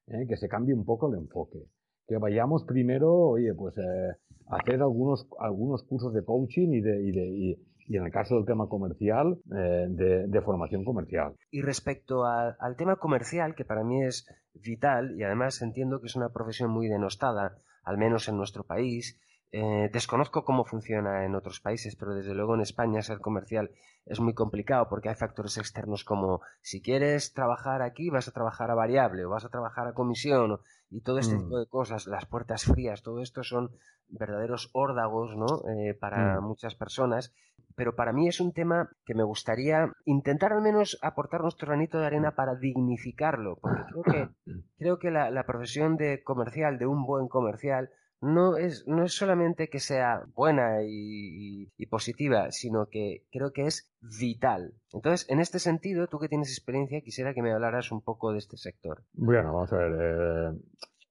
¿eh? 0.08 0.26
que 0.28 0.36
se 0.36 0.48
cambie 0.48 0.74
un 0.74 0.84
poco 0.84 1.12
el 1.12 1.18
enfoque, 1.18 1.66
que 2.06 2.18
vayamos 2.18 2.64
primero, 2.64 3.12
oye, 3.12 3.54
pues 3.54 3.76
eh, 3.78 4.12
hacer 4.48 4.82
algunos, 4.82 5.26
algunos 5.38 5.82
cursos 5.84 6.12
de 6.12 6.24
coaching 6.24 6.68
y 6.72 6.80
de, 6.80 7.56
y 7.86 7.96
en 7.96 8.04
el 8.04 8.10
caso 8.12 8.36
del 8.36 8.46
tema 8.46 8.68
comercial, 8.68 9.38
eh, 9.54 9.86
de, 9.88 10.40
formación 10.42 10.84
comercial. 10.84 11.34
Y 11.50 11.62
respecto 11.62 12.24
al 12.24 12.76
tema 12.76 12.96
comercial, 12.96 13.54
que 13.54 13.64
para 13.64 13.84
mí 13.84 14.02
es 14.02 14.26
vital 14.54 15.14
y 15.18 15.22
además 15.22 15.60
entiendo 15.62 16.00
que 16.00 16.06
es 16.06 16.16
una 16.16 16.30
profesión 16.30 16.70
muy 16.70 16.88
denostada, 16.88 17.58
al 17.84 17.98
menos 17.98 18.28
en 18.28 18.36
nuestro 18.36 18.64
país, 18.64 19.20
eh, 19.56 19.88
desconozco 19.92 20.44
cómo 20.44 20.64
funciona 20.64 21.24
en 21.24 21.36
otros 21.36 21.60
países, 21.60 21.94
pero 21.94 22.12
desde 22.12 22.34
luego 22.34 22.56
en 22.56 22.60
España 22.60 23.02
ser 23.02 23.20
comercial 23.20 23.70
es 24.04 24.18
muy 24.18 24.34
complicado 24.34 24.88
porque 24.88 25.10
hay 25.10 25.14
factores 25.14 25.58
externos 25.58 26.02
como 26.02 26.40
si 26.60 26.82
quieres 26.82 27.34
trabajar 27.34 27.80
aquí 27.80 28.10
vas 28.10 28.26
a 28.26 28.32
trabajar 28.32 28.72
a 28.72 28.74
variable 28.74 29.24
o 29.24 29.30
vas 29.30 29.44
a 29.44 29.50
trabajar 29.50 29.86
a 29.86 29.94
comisión 29.94 30.58
y 30.90 31.02
todo 31.02 31.20
este 31.20 31.36
mm. 31.36 31.38
tipo 31.38 31.60
de 31.60 31.66
cosas, 31.66 32.08
las 32.08 32.26
puertas 32.26 32.64
frías, 32.64 33.02
todo 33.02 33.22
esto 33.22 33.44
son 33.44 33.70
verdaderos 34.08 34.70
órdagos 34.72 35.36
¿no? 35.36 35.62
Eh, 35.70 35.94
para 35.94 36.40
mm. 36.40 36.44
muchas 36.44 36.74
personas 36.74 37.32
pero 37.76 37.94
para 37.94 38.12
mí 38.12 38.28
es 38.28 38.40
un 38.40 38.52
tema 38.52 38.90
que 39.04 39.14
me 39.14 39.24
gustaría 39.24 39.92
intentar 40.04 40.52
al 40.52 40.62
menos 40.62 40.98
aportar 41.02 41.42
nuestro 41.42 41.68
granito 41.68 41.98
de 41.98 42.06
arena 42.06 42.32
para 42.32 42.54
dignificarlo, 42.54 43.58
porque 43.60 43.82
creo 43.90 44.02
que, 44.02 44.28
creo 44.78 44.98
que 44.98 45.10
la, 45.10 45.44
profesión 45.44 45.96
de 45.96 46.22
comercial, 46.22 46.78
de 46.78 46.86
un 46.86 47.04
buen 47.04 47.28
comercial, 47.28 47.90
no 48.24 48.56
es, 48.56 48.86
no 48.86 49.04
es 49.04 49.12
solamente 49.12 49.68
que 49.68 49.78
sea 49.78 50.24
buena 50.34 50.82
y, 50.82 51.68
positiva, 51.90 52.50
sino 52.50 52.86
que 52.86 53.24
creo 53.30 53.52
que 53.52 53.66
es 53.66 53.92
vital. 54.00 54.72
Entonces, 54.92 55.30
en 55.30 55.38
este 55.38 55.58
sentido, 55.58 56.06
tú 56.08 56.18
que 56.18 56.28
tienes 56.28 56.48
experiencia, 56.48 57.02
quisiera 57.02 57.34
que 57.34 57.42
me 57.42 57.52
hablaras 57.52 57.92
un 57.92 58.00
poco 58.00 58.32
de 58.32 58.38
este 58.38 58.56
sector. 58.56 59.02
Bueno, 59.12 59.52
vamos 59.52 59.72
a 59.72 59.76
ver. 59.76 59.92
Eh, 60.00 60.58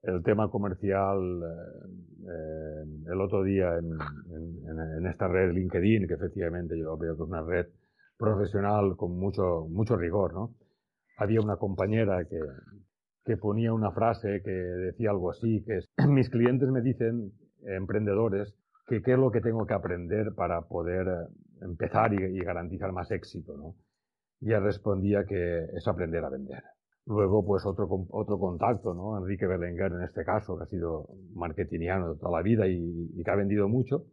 el 0.03 0.24
tema 0.24 0.50
comercial 0.50 1.17
eh, 2.24 2.84
el 3.10 3.22
otro 3.22 3.43
día 3.43 3.77
en, 3.77 3.93
en, 3.93 5.08
esta 5.08 5.27
red 5.27 5.53
LinkedIn, 5.53 6.08
que 6.08 6.15
efectivamente 6.15 6.77
yo 6.77 6.98
veo 6.98 7.15
que 7.15 7.24
es 7.24 7.29
una 7.29 7.41
red 7.41 7.67
profesional 8.17 8.98
con 8.98 9.17
mucho, 9.17 9.65
mucho 9.70 9.96
rigor, 9.96 10.34
¿no? 10.34 10.55
Había 11.17 11.39
una 11.39 11.55
compañera 11.58 12.25
que, 12.25 12.39
que 13.25 13.38
ponía 13.38 13.74
una 13.74 13.92
frase 13.92 14.42
que 14.44 14.51
decía 14.51 15.12
algo 15.12 15.32
así, 15.32 15.63
que 15.63 15.80
mis 16.08 16.30
clientes 16.30 16.70
me 16.70 16.82
dicen, 16.82 17.32
emprendedores, 17.65 18.53
que 18.88 19.01
qué 19.01 19.13
es 19.13 19.20
lo 19.20 19.32
que 19.32 19.42
tengo 19.42 19.65
que 19.65 19.74
aprender 19.74 20.34
para 20.36 20.62
poder 20.62 21.08
empezar 21.62 22.13
y, 22.13 22.39
garantizar 22.39 22.92
más 22.92 23.10
éxito, 23.12 23.56
¿no? 23.56 23.75
Y 24.42 24.48
ella 24.48 24.60
respondía 24.60 25.25
que 25.25 25.65
es 25.74 25.88
aprender 25.88 26.24
a 26.25 26.30
vender. 26.30 26.62
Luego, 27.06 27.46
pues 27.46 27.65
otro, 27.65 27.88
otro 28.10 28.39
contacto, 28.39 28.94
¿no? 28.94 29.18
Enrique 29.18 29.48
Belenguer 29.48 29.92
en 29.94 30.03
este 30.03 30.24
caso, 30.24 30.58
que 30.58 30.63
ha 30.63 30.68
sido 30.68 31.08
marketingiano 31.34 32.15
toda 32.15 32.38
la 32.38 32.44
vida 32.44 32.68
y, 32.68 33.24
que 33.24 33.32
ha 33.32 33.36
vendido 33.36 33.68
mucho, 33.70 34.06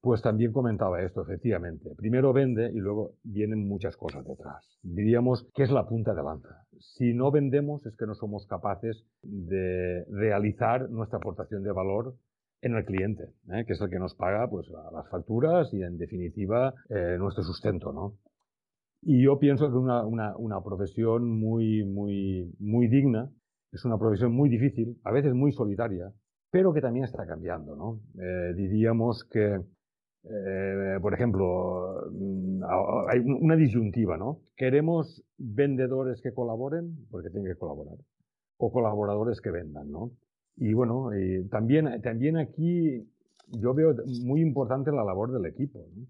pues 0.00 0.22
también 0.22 0.52
comentaba 0.52 1.02
esto, 1.02 1.22
efectivamente. 1.22 1.90
Primero 1.96 2.32
vende 2.32 2.70
y 2.72 2.78
luego 2.78 3.16
vienen 3.22 3.68
muchas 3.68 3.96
cosas 3.96 4.24
detrás. 4.24 4.78
Diríamos 4.82 5.46
que 5.54 5.62
es 5.62 5.70
la 5.70 5.86
punta 5.86 6.14
de 6.14 6.22
lanza. 6.22 6.66
Si 6.78 7.12
no 7.12 7.30
vendemos 7.30 7.84
es 7.84 7.96
que 7.96 8.06
no 8.06 8.14
somos 8.14 8.46
capaces 8.46 9.04
de 9.22 10.04
realizar 10.10 10.88
nuestra 10.88 11.18
aportación 11.18 11.62
de 11.62 11.72
valor 11.72 12.14
en 12.62 12.76
el 12.76 12.84
cliente, 12.84 13.24
¿eh? 13.52 13.64
que 13.66 13.74
es 13.74 13.80
el 13.80 13.90
que 13.90 13.98
nos 13.98 14.14
paga 14.14 14.48
pues, 14.48 14.68
las 14.68 15.08
facturas 15.10 15.72
y, 15.72 15.82
en 15.82 15.98
definitiva, 15.98 16.74
eh, 16.88 17.16
nuestro 17.18 17.42
sustento, 17.42 17.92
¿no? 17.92 18.16
Y 19.02 19.22
yo 19.22 19.38
pienso 19.38 19.70
que 19.70 19.76
una, 19.76 20.04
una, 20.04 20.36
una, 20.36 20.62
profesión 20.62 21.26
muy, 21.26 21.84
muy, 21.84 22.54
muy 22.58 22.86
digna, 22.86 23.30
es 23.72 23.84
una 23.86 23.96
profesión 23.96 24.32
muy 24.32 24.50
difícil, 24.50 24.98
a 25.04 25.10
veces 25.10 25.32
muy 25.32 25.52
solitaria, 25.52 26.12
pero 26.50 26.74
que 26.74 26.82
también 26.82 27.06
está 27.06 27.26
cambiando, 27.26 27.76
¿no? 27.76 28.00
Eh, 28.22 28.52
diríamos 28.54 29.24
que, 29.24 29.58
eh, 30.24 30.98
por 31.00 31.14
ejemplo, 31.14 32.10
mm, 32.12 32.62
hay 33.08 33.20
una 33.20 33.56
disyuntiva, 33.56 34.16
¿no? 34.16 34.40
Queremos 34.56 35.22
vendedores 35.38 36.20
que 36.20 36.34
colaboren, 36.34 37.06
porque 37.10 37.30
tienen 37.30 37.52
que 37.52 37.58
colaborar, 37.58 37.96
o 38.58 38.70
colaboradores 38.70 39.40
que 39.40 39.50
vendan, 39.50 39.90
¿no? 39.90 40.12
Y 40.56 40.74
bueno, 40.74 41.10
y 41.16 41.48
también, 41.48 42.00
también 42.02 42.36
aquí 42.36 43.08
yo 43.48 43.72
veo 43.74 43.94
muy 44.22 44.42
importante 44.42 44.92
la 44.92 45.04
labor 45.04 45.32
del 45.32 45.46
equipo, 45.46 45.86
¿no? 45.94 46.06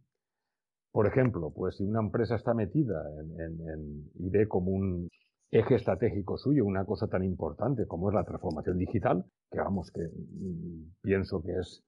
Por 0.92 1.06
ejemplo, 1.06 1.52
pues 1.54 1.76
si 1.76 1.84
una 1.84 2.00
empresa 2.00 2.34
está 2.34 2.52
metida 2.52 3.00
en, 3.38 4.10
y 4.14 4.28
ve 4.28 4.48
como 4.48 4.72
un 4.72 5.08
eje 5.52 5.76
estratégico 5.76 6.36
suyo 6.36 6.64
una 6.64 6.84
cosa 6.84 7.06
tan 7.06 7.24
importante 7.24 7.86
como 7.86 8.08
es 8.08 8.14
la 8.14 8.24
transformación 8.24 8.76
digital, 8.76 9.24
que 9.52 9.58
vamos, 9.58 9.92
que 9.92 10.02
mm, 10.02 10.94
pienso 11.00 11.42
que 11.42 11.52
es 11.52 11.84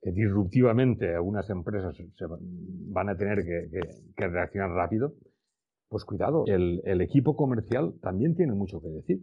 que 0.00 0.12
disruptivamente 0.12 1.14
algunas 1.14 1.48
empresas 1.50 1.96
se 1.96 2.26
van 2.26 3.08
a 3.08 3.16
tener 3.16 3.44
que, 3.44 4.26
reaccionar 4.28 4.70
rápido, 4.70 5.14
pues 5.88 6.04
cuidado, 6.04 6.44
el, 6.46 6.82
el, 6.84 7.00
equipo 7.00 7.34
comercial 7.34 7.94
también 8.00 8.36
tiene 8.36 8.52
mucho 8.52 8.80
que 8.80 8.88
decir. 8.88 9.20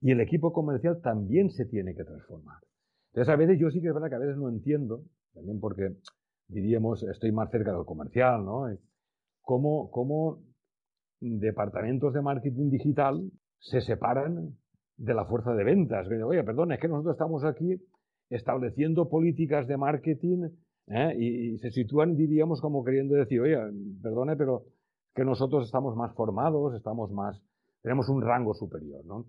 Y 0.00 0.12
el 0.12 0.20
equipo 0.20 0.52
comercial 0.52 1.00
también 1.02 1.50
se 1.50 1.66
tiene 1.66 1.94
que 1.94 2.04
transformar. 2.04 2.58
Entonces, 3.12 3.34
a 3.34 3.36
veces 3.36 3.58
yo 3.58 3.70
sí 3.70 3.80
que 3.80 3.88
es 3.88 3.94
verdad 3.94 4.08
que 4.08 4.14
a 4.14 4.20
veces 4.20 4.36
no 4.36 4.48
entiendo, 4.48 5.02
también 5.34 5.58
porque 5.60 5.96
diríamos, 6.46 7.02
estoy 7.02 7.32
más 7.32 7.50
cerca 7.50 7.72
del 7.72 7.84
comercial, 7.84 8.44
¿no? 8.44 8.66
¿Cómo, 9.42 9.90
cómo 9.90 10.42
departamentos 11.20 12.12
de 12.14 12.22
marketing 12.22 12.70
digital 12.70 13.30
se 13.58 13.80
separan 13.80 14.56
de 14.96 15.14
la 15.14 15.24
fuerza 15.24 15.54
de 15.54 15.64
ventas? 15.64 16.06
Oye, 16.08 16.44
perdón, 16.44 16.72
es 16.72 16.80
que 16.80 16.88
nosotros 16.88 17.14
estamos 17.14 17.44
aquí 17.44 17.80
estableciendo 18.30 19.08
políticas 19.08 19.66
de 19.66 19.76
marketing 19.76 20.50
¿eh? 20.88 21.14
y, 21.18 21.58
se 21.58 21.70
sitúan, 21.70 22.16
diríamos, 22.16 22.60
como 22.60 22.84
queriendo 22.84 23.14
decir, 23.14 23.40
oye, 23.40 23.56
perdone, 24.02 24.36
pero 24.36 24.64
que 25.14 25.24
nosotros 25.24 25.64
estamos 25.64 25.96
más 25.96 26.14
formados, 26.14 26.74
estamos 26.74 27.10
más, 27.10 27.42
tenemos 27.82 28.08
un 28.08 28.22
rango 28.22 28.54
superior, 28.54 29.04
¿no? 29.04 29.26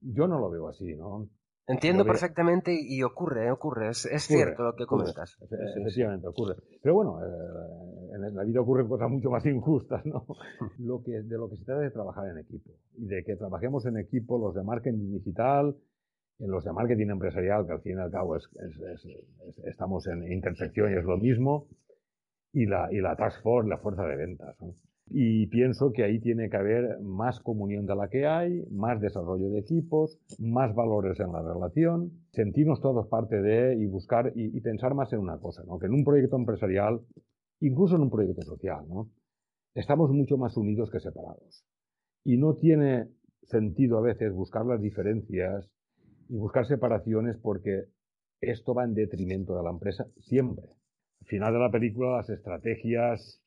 Yo 0.00 0.28
no 0.28 0.38
lo 0.38 0.50
veo 0.50 0.68
así, 0.68 0.94
¿no? 0.96 1.28
Entiendo 1.68 2.04
perfectamente 2.04 2.78
y 2.80 3.02
ocurre, 3.02 3.50
ocurre, 3.50 3.88
es, 3.88 4.06
cierto 4.20 4.62
lo 4.62 4.74
que 4.76 4.86
comentas. 4.86 5.36
efectivamente, 5.76 6.28
ocurre. 6.28 6.54
Pero 6.80 6.94
bueno, 6.94 7.18
eh, 7.20 8.14
en 8.14 8.34
la 8.36 8.44
vida 8.44 8.60
ocurren 8.60 8.86
cosas 8.86 9.10
mucho 9.10 9.30
más 9.30 9.44
injustas, 9.46 10.06
¿no? 10.06 10.26
lo 10.78 11.02
que, 11.02 11.22
de 11.22 11.36
lo 11.36 11.48
que 11.48 11.56
se 11.56 11.64
trata 11.64 11.80
es 11.82 11.90
de 11.90 11.94
trabajar 11.94 12.28
en 12.28 12.38
equipo 12.38 12.70
y 12.96 13.06
de 13.06 13.24
que 13.24 13.34
trabajemos 13.34 13.84
en 13.86 13.98
equipo 13.98 14.38
los 14.38 14.54
de 14.54 14.62
marketing 14.62 15.10
digital, 15.10 15.74
en 16.38 16.50
los 16.50 16.64
de 16.64 16.72
marketing 16.72 17.08
empresarial, 17.10 17.66
que 17.66 17.72
al 17.72 17.80
fin 17.80 17.98
y 17.98 18.00
al 18.00 18.10
cabo 18.10 18.36
es, 18.36 18.48
estamos 19.64 20.06
en 20.06 20.30
intersección 20.32 20.92
y 20.92 20.96
es 20.96 21.04
lo 21.04 21.16
mismo, 21.16 21.68
y 22.52 22.66
la, 22.66 22.88
y 22.92 23.00
la 23.00 23.16
task 23.16 23.42
force, 23.42 23.68
la 23.68 23.78
fuerza 23.78 24.04
de 24.04 24.16
ventas. 24.16 24.56
¿no? 24.60 24.74
Y 25.08 25.46
pienso 25.46 25.92
que 25.92 26.02
ahí 26.02 26.18
tiene 26.18 26.50
que 26.50 26.56
haber 26.56 26.98
más 27.00 27.38
comunión 27.40 27.86
de 27.86 27.94
la 27.94 28.08
que 28.08 28.26
hay, 28.26 28.64
más 28.70 29.00
desarrollo 29.00 29.50
de 29.50 29.60
equipos, 29.60 30.18
más 30.38 30.74
valores 30.74 31.20
en 31.20 31.32
la 31.32 31.42
relación, 31.42 32.10
sentirnos 32.32 32.80
todos 32.80 33.06
parte 33.06 33.40
de 33.40 33.76
y 33.76 33.86
buscar 33.86 34.32
y, 34.34 34.60
pensar 34.60 34.94
más 34.94 35.12
en 35.12 35.20
una 35.20 35.38
cosa, 35.38 35.62
¿no? 35.64 35.78
que 35.78 35.86
en 35.86 35.94
un 35.94 36.04
proyecto 36.04 36.36
empresarial, 36.36 37.00
incluso 37.60 37.94
en 37.96 38.02
un 38.02 38.10
proyecto 38.10 38.42
social, 38.42 38.84
¿no? 38.88 39.08
estamos 39.74 40.10
mucho 40.10 40.38
más 40.38 40.56
unidos 40.56 40.90
que 40.90 40.98
separados. 40.98 41.64
Y 42.24 42.36
no 42.36 42.54
tiene 42.54 43.08
sentido 43.44 43.98
a 43.98 44.02
veces 44.02 44.32
buscar 44.32 44.66
las 44.66 44.80
diferencias 44.80 45.70
y 46.28 46.36
buscar 46.36 46.66
separaciones 46.66 47.36
porque 47.42 47.84
esto 48.40 48.74
va 48.74 48.84
en 48.84 48.94
detrimento 48.94 49.56
de 49.56 49.62
la 49.62 49.70
empresa 49.70 50.06
siempre. 50.18 50.66
Al 51.20 51.26
final 51.26 51.52
de 51.52 51.58
la 51.58 51.70
película, 51.70 52.16
las 52.16 52.30
estrategias 52.30 53.42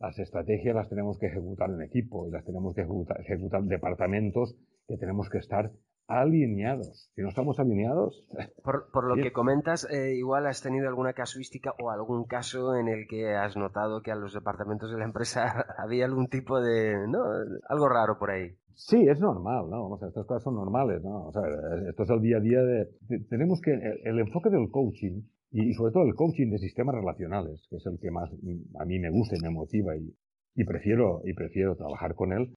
las 0.00 0.18
estrategias 0.18 0.74
las 0.74 0.88
tenemos 0.88 1.18
que 1.18 1.26
ejecutar 1.26 1.70
en 1.70 1.80
equipo 1.82 2.26
y 2.26 2.30
las 2.30 2.44
tenemos 2.44 2.74
que 2.74 2.82
ejecutar, 2.82 3.20
en 3.24 3.68
departamentos 3.68 4.54
que 4.86 4.98
tenemos 4.98 5.30
que 5.30 5.38
estar 5.38 5.70
alineados. 6.08 7.10
Si 7.14 7.22
no 7.22 7.28
estamos 7.28 7.58
alineados. 7.58 8.26
Por, 8.62 9.04
lo 9.08 9.14
que 9.14 9.32
comentas, 9.32 9.88
eh, 9.90 10.14
igual 10.14 10.46
has 10.46 10.60
tenido 10.60 10.88
alguna 10.88 11.14
casuística 11.14 11.72
o 11.80 11.90
algún 11.90 12.24
caso 12.24 12.74
en 12.74 12.88
el 12.88 13.06
que 13.08 13.34
has 13.34 13.56
notado 13.56 14.02
que 14.02 14.12
a 14.12 14.16
los 14.16 14.34
departamentos 14.34 14.90
de 14.90 14.98
la 14.98 15.04
empresa 15.04 15.64
había 15.78 16.04
algún 16.04 16.28
tipo 16.28 16.60
de. 16.60 16.94
¿no? 17.08 17.24
Algo 17.68 17.88
raro 17.88 18.18
por 18.18 18.30
ahí. 18.30 18.58
Sí, 18.76 18.96
es 19.08 19.20
normal, 19.20 19.70
¿no? 19.70 19.82
Vamos 19.82 20.02
estas 20.02 20.26
cosas 20.26 20.42
son 20.42 20.56
normales, 20.56 21.02
¿no? 21.02 21.26
O 21.26 21.32
sea, 21.32 21.42
esto 21.88 22.02
es 22.02 22.10
el 22.10 22.20
día 22.20 22.38
a 22.38 22.40
día 22.40 22.62
de... 22.62 22.88
tenemos 23.30 23.60
que... 23.60 23.72
El, 24.04 24.18
enfoque 24.18 24.50
del 24.50 24.70
coaching, 24.70 25.22
y, 25.52 25.72
sobre 25.74 25.92
todo 25.92 26.02
el 26.04 26.14
coaching 26.14 26.50
de 26.50 26.58
sistemas 26.58 26.94
relacionales, 26.94 27.66
que 27.70 27.76
es 27.76 27.86
el 27.86 27.98
que 28.00 28.10
más 28.10 28.30
a 28.78 28.84
mí 28.84 28.98
me 28.98 29.10
gusta 29.10 29.36
y 29.36 29.40
me 29.40 29.50
motiva 29.50 29.96
y, 29.96 30.12
y 30.56 30.64
prefiero, 30.64 31.22
y 31.24 31.32
prefiero 31.34 31.76
trabajar 31.76 32.14
con 32.14 32.32
él, 32.32 32.54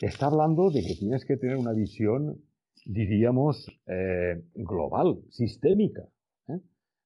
está 0.00 0.26
hablando 0.26 0.70
de 0.70 0.82
que 0.82 0.94
tienes 0.94 1.24
que 1.24 1.36
tener 1.36 1.56
una 1.56 1.72
visión, 1.72 2.40
diríamos, 2.84 3.66
eh, 3.86 4.42
global, 4.54 5.20
sistémica. 5.30 6.02
¿eh? 6.48 6.60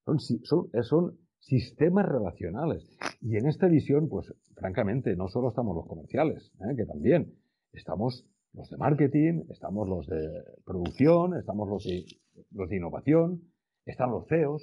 Son, 0.04 0.18
son, 0.20 0.70
son 0.82 1.18
sistemas 1.40 2.06
relacionales. 2.06 2.86
Y 3.20 3.36
en 3.36 3.48
esta 3.48 3.66
visión, 3.68 4.08
pues 4.08 4.32
francamente, 4.54 5.16
no 5.16 5.28
solo 5.28 5.48
estamos 5.48 5.74
los 5.74 5.86
comerciales, 5.86 6.52
¿eh? 6.60 6.76
que 6.76 6.84
también 6.84 7.34
estamos 7.72 8.26
los 8.54 8.70
de 8.70 8.76
marketing, 8.76 9.42
estamos 9.50 9.88
los 9.88 10.06
de 10.06 10.44
producción, 10.64 11.37
estamos 11.37 11.68
los 11.68 11.84
de, 11.84 12.04
los 12.52 12.68
de 12.68 12.76
innovación, 12.76 13.42
están 13.84 14.11
los 14.11 14.26
CEOs, 14.28 14.62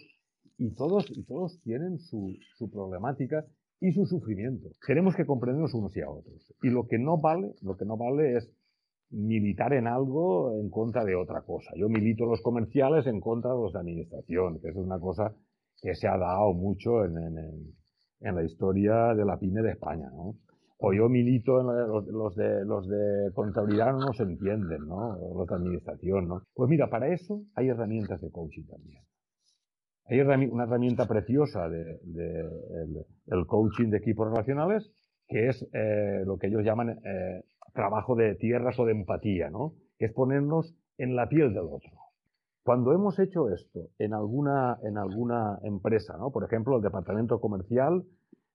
y 0.58 0.74
todos, 0.76 1.06
y 1.10 1.24
todos 1.24 1.60
tienen 1.64 2.00
su, 2.00 2.36
su 2.58 2.70
problemática 2.70 3.46
y 3.80 3.92
su 3.92 4.06
sufrimiento. 4.06 4.70
Tenemos 4.86 5.16
que 5.16 5.26
comprendernos 5.26 5.74
unos 5.74 5.96
y 5.98 6.02
a 6.02 6.10
otros. 6.10 6.54
Y 6.62 6.70
lo 6.70 6.88
que 6.88 7.00
no 7.00 7.20
vale, 7.20 7.56
lo 7.62 7.76
que 7.76 7.86
no 7.86 7.98
vale 7.98 8.38
es 8.38 8.50
militar 9.10 9.74
en 9.74 9.88
algo 9.88 10.54
en 10.60 10.70
contra 10.70 11.04
de 11.04 11.16
otra 11.16 11.42
cosa. 11.42 11.72
Yo 11.76 11.90
milito 11.90 12.26
los 12.26 12.42
comerciales 12.42 13.08
en 13.08 13.20
contra 13.20 13.52
de 13.52 13.58
los 13.58 13.74
de 13.74 13.80
administración, 13.80 14.60
que 14.62 14.70
es 14.70 14.76
una 14.76 15.00
cosa 15.00 15.36
que 15.82 15.96
se 15.96 16.08
ha 16.08 16.18
dado 16.18 16.54
mucho 16.54 17.04
en, 17.04 17.18
en, 17.18 18.36
la 18.36 18.44
historia 18.44 19.16
de 19.16 19.26
la 19.26 19.38
pyme 19.38 19.64
de 19.64 19.72
España, 19.72 20.10
¿no? 20.12 20.36
O 20.84 20.94
yo 20.94 21.10
milito 21.10 21.62
en 21.62 21.68
los, 22.12 22.36
de, 22.36 22.66
los 22.66 22.88
de 22.88 23.32
contabilidad 23.36 23.94
no 23.94 24.14
se 24.14 24.24
entienden, 24.24 24.88
¿no? 24.88 25.16
Los 25.36 25.48
de 25.48 25.56
administración, 25.56 26.28
¿no? 26.28 26.42
Pues 26.56 26.70
mira, 26.70 26.90
para 26.90 27.08
eso 27.08 27.44
hay 27.54 27.70
herramientas 27.70 28.20
de 28.20 28.32
coaching 28.32 28.66
también. 28.66 29.04
Hay 30.06 30.20
una 30.20 30.64
herramienta 30.64 31.08
preciosa 31.08 31.70
de, 31.70 32.00
el, 33.28 33.46
coaching 33.46 33.92
de 33.92 33.98
equipos 33.98 34.28
relacionales 34.30 34.92
que 35.28 35.48
es 35.48 35.66
eh, 35.72 36.24
lo 36.26 36.38
que 36.38 36.48
ellos 36.48 36.64
llaman 36.64 37.00
eh, 37.06 37.44
trabajo 37.74 38.16
de 38.16 38.36
tierras 38.36 38.78
o 38.80 38.86
de 38.86 38.92
empatía, 38.92 39.50
¿no? 39.50 39.76
Que 39.98 40.06
es 40.06 40.14
ponernos 40.14 40.76
en 40.98 41.16
la 41.16 41.30
piel 41.30 41.54
del 41.54 41.66
otro. 41.66 41.92
Cuando 42.64 42.92
hemos 42.92 43.18
hecho 43.20 43.50
esto 43.50 43.90
en 43.98 44.14
alguna, 44.14 44.78
en 44.84 44.98
alguna 44.98 45.60
empresa, 45.64 46.18
¿no? 46.18 46.32
Por 46.32 46.44
ejemplo, 46.44 46.78
el 46.78 46.84
departamento 46.84 47.40
comercial 47.40 48.04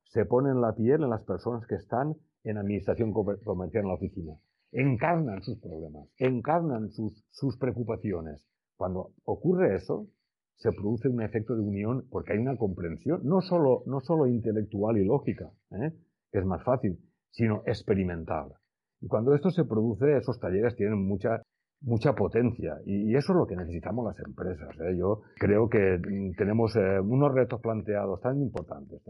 se 0.09 0.25
pone 0.25 0.51
en 0.51 0.61
la 0.61 0.75
piel 0.75 1.03
en 1.03 1.11
las 1.11 1.23
personas 1.23 1.67
que 1.67 1.77
están 1.77 2.15
en 2.45 2.59
administración 2.59 3.13
comercial 3.13 3.85
en 3.85 3.89
la 3.89 3.95
oficina. 3.95 4.35
Encarnan 4.73 5.43
sus 5.43 5.59
problemas, 5.59 6.09
encarnan 6.19 6.91
sus, 6.91 7.25
sus 7.31 7.57
preocupaciones. 7.57 8.47
Cuando 8.77 9.13
ocurre 9.25 9.75
eso, 9.75 10.09
se 10.57 10.73
produce 10.73 11.09
un 11.09 11.23
efecto 11.23 11.55
de 11.55 11.63
unión 11.63 12.07
porque 12.11 12.33
hay 12.33 12.39
una 12.39 12.57
comprensión, 12.57 13.21
no 13.25 13.41
solo, 13.41 13.83
no 13.87 14.01
solo 14.01 14.27
intelectual 14.27 14.97
y 14.99 15.05
lógica, 15.05 15.51
¿eh? 15.73 15.93
que 16.31 16.39
es 16.39 16.45
más 16.45 16.63
fácil, 16.65 16.99
sino 17.31 17.63
experimental. 17.67 18.55
Y 19.01 19.09
cuando 19.09 19.35
esto 19.35 19.51
se 19.51 19.65
produce, 19.65 20.17
esos 20.17 20.41
talleres 20.41 20.75
tienen 20.77 21.07
mucha, 21.07 21.43
mucha 21.83 22.15
potencia 22.15 22.79
y, 22.87 23.15
eso 23.15 23.33
es 23.33 23.39
lo 23.39 23.47
que 23.47 23.57
necesitamos 23.57 24.07
las 24.07 24.19
empresas. 24.27 24.75
¿eh? 24.81 24.97
Yo 24.97 25.21
creo 25.37 25.69
que 25.69 25.99
mm, 25.99 26.37
tenemos 26.37 26.75
eh, 26.77 27.01
unos 27.01 27.35
retos 27.35 27.61
planteados 27.61 28.21
tan 28.21 28.41
importantes, 28.41 29.03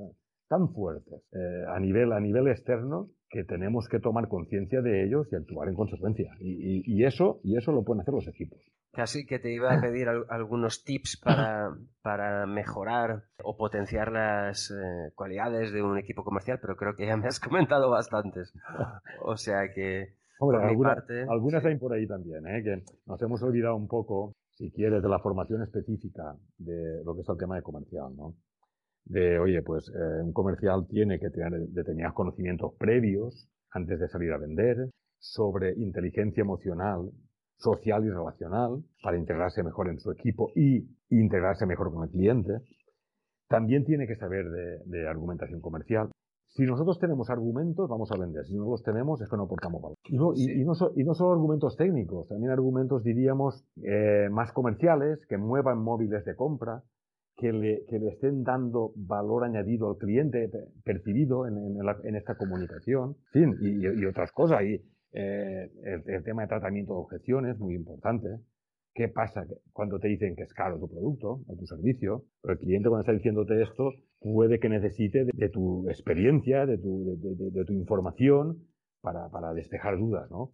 tan, 0.49 0.73
fuertes 0.73 1.23
a, 1.69 1.79
nivel, 1.81 2.13
a 2.13 2.21
nivel 2.21 2.49
externo 2.49 3.11
que 3.29 3.45
tenemos 3.45 3.89
que 3.89 4.01
tomar 4.01 4.29
conciencia 4.29 4.81
de 4.83 5.05
ellos 5.05 5.27
y 5.31 5.37
actuar 5.37 5.69
en 5.69 5.75
consecuencia. 5.75 6.33
Y, 6.41 7.05
eso, 7.05 7.41
y 7.43 7.57
eso 7.57 7.73
lo 7.73 7.85
pueden 7.85 8.03
hacer 8.03 8.15
los 8.15 8.29
equipos. 8.29 8.59
Casi 8.93 9.27
que 9.27 9.39
te 9.39 9.53
iba 9.53 9.75
a 9.75 9.81
pedir 9.81 10.09
algunos 10.09 10.85
tips 10.85 11.21
para, 11.23 11.77
para 12.03 12.47
mejorar 12.47 13.25
o 13.43 13.57
potenciar 13.57 14.11
las 14.11 14.71
eh, 14.71 15.13
cualidades 15.15 15.71
de 15.73 15.83
un 15.83 15.99
equipo 15.99 16.25
comercial, 16.25 16.59
pero 16.63 16.77
creo 16.77 16.95
que 16.95 17.07
ya 17.07 17.17
me 17.17 17.27
has 17.27 17.41
comentado 17.41 17.91
bastantes. 17.91 18.55
O 19.21 19.37
sea 19.37 19.73
que... 19.75 20.15
algunas 21.29 21.65
hay 21.65 21.77
por 21.77 21.93
ahí 21.93 22.07
también, 22.07 22.47
¿eh? 22.47 22.63
que 22.63 22.85
nos 23.07 23.21
hemos 23.21 23.43
olvidado 23.43 23.77
un 23.77 23.89
poco, 23.89 24.33
si 24.53 24.71
quieres, 24.71 25.03
de 25.03 25.09
la 25.09 25.19
formación 25.19 25.63
específica 25.63 26.37
de 26.57 27.03
lo 27.05 27.15
que 27.15 27.21
es 27.21 27.29
el 27.29 27.37
tema 27.37 27.57
de 27.57 27.63
comercial, 27.63 28.17
¿no? 28.17 28.35
De, 29.07 29.39
oye, 29.39 29.63
pues 29.63 29.89
eh, 29.89 30.23
un 30.23 30.33
comercial 30.33 30.87
tiene 30.89 31.19
que 31.19 31.31
tener 31.31 31.53
determinados 31.69 32.15
conocimientos 32.15 32.75
previos 32.79 33.49
antes 33.71 33.99
de 34.01 34.09
salir 34.09 34.33
a 34.33 34.39
vender 34.39 34.91
sobre 35.19 35.75
inteligencia 35.75 36.41
emocional, 36.41 37.11
social 37.57 38.05
y 38.05 38.11
relacional 38.11 38.83
para 39.03 39.17
integrarse 39.17 39.63
mejor 39.63 39.89
en 39.89 39.99
su 39.99 40.11
equipo 40.11 40.51
y 40.55 40.89
integrarse 41.11 41.67
mejor 41.67 41.93
con 41.93 42.05
el 42.05 42.11
cliente. 42.11 42.53
También 43.49 43.85
tiene 43.85 44.07
que 44.07 44.17
saber 44.17 44.45
de, 44.85 45.09
argumentación 45.09 45.61
comercial. 45.61 46.11
Si 46.49 46.65
nosotros 46.65 46.99
tenemos 46.99 47.31
argumentos, 47.31 47.89
vamos 47.89 48.11
a 48.11 48.19
vender. 48.19 48.45
Si 48.47 48.55
no 48.55 48.69
los 48.69 48.83
tenemos, 48.83 49.21
es 49.21 49.29
que 49.29 49.37
no 49.37 49.45
aportamos 49.45 49.81
valor. 49.83 49.97
Y 50.05 50.17
no, 50.17 50.33
y, 50.35 50.65
no, 50.65 50.73
y 50.97 51.05
no 51.05 51.15
solo 51.15 51.33
argumentos 51.33 51.77
técnicos, 51.77 52.29
también 52.29 52.51
argumentos, 52.51 53.05
diríamos, 53.05 53.65
eh, 53.83 54.29
más 54.31 54.53
comerciales, 54.53 55.25
que 55.29 55.37
muevan 55.37 55.79
móviles 55.79 56.25
de 56.25 56.35
compra, 56.35 56.83
que 57.37 57.53
le, 57.53 57.85
que 57.87 57.99
le 57.99 58.09
estén 58.09 58.43
dando 58.43 58.93
valor 58.97 59.45
añadido 59.45 59.91
al 59.91 59.99
cliente 59.99 60.51
percibido 60.85 61.47
en, 61.47 61.57
en, 61.57 62.17
esta 62.17 62.35
comunicación, 62.37 63.17
y, 63.35 63.87
y, 63.87 64.07
otras 64.07 64.33
cosas. 64.33 64.63
Y 64.63 64.83
eh, 65.13 65.71
el, 66.07 66.25
tema 66.25 66.43
de 66.43 66.49
tratamiento 66.49 66.95
de 66.95 67.01
objeciones, 67.01 67.59
muy 67.59 67.75
importante. 67.75 68.29
¿Qué 68.95 69.09
pasa 69.09 69.45
cuando 69.75 69.99
te 69.99 70.09
dicen 70.09 70.35
que 70.35 70.45
es 70.45 70.55
caro 70.55 70.79
tu 70.79 70.89
producto 70.89 71.43
o 71.47 71.57
tu 71.57 71.67
servicio? 71.67 72.25
El 72.45 72.57
cliente 72.57 72.89
cuando 72.89 73.03
está 73.03 73.13
diciéndote 73.13 73.61
esto 73.63 73.93
puede 74.21 74.59
que 74.59 74.71
necesite 74.71 75.27
de, 75.27 75.49
tu 75.51 75.87
experiencia, 75.91 76.65
de 76.65 76.79
tu, 76.79 77.19
de, 77.21 77.51
de, 77.51 77.65
tu 77.67 77.75
información 77.75 78.67
para, 79.03 79.29
para 79.29 79.53
despejar 79.53 79.99
dudas, 79.99 80.31
¿no? 80.31 80.53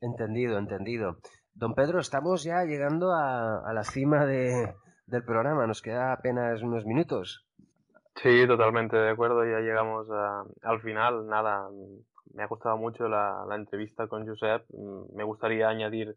Entendido, 0.00 0.58
entendido. 0.58 1.18
Don 1.52 1.74
Pedro, 1.74 2.00
estamos 2.00 2.44
ya 2.44 2.64
llegando 2.64 3.12
a, 3.12 3.68
a 3.68 3.74
la 3.74 3.84
cima 3.84 4.24
de, 4.24 4.72
del 5.06 5.24
programa. 5.24 5.66
Nos 5.66 5.82
queda 5.82 6.12
apenas 6.12 6.62
unos 6.62 6.84
minutos. 6.84 7.44
Sí, 8.16 8.46
totalmente 8.46 8.96
de 8.96 9.10
acuerdo. 9.10 9.44
Ya 9.44 9.60
llegamos 9.60 10.08
al 10.62 10.80
final. 10.80 11.26
Nada, 11.26 11.68
me 12.34 12.42
ha 12.42 12.46
gustado 12.46 12.76
mucho 12.76 13.08
la, 13.08 13.46
entrevista 13.54 14.06
con 14.08 14.26
Josep. 14.26 14.64
Me 15.14 15.24
gustaría 15.24 15.68
añadir 15.68 16.16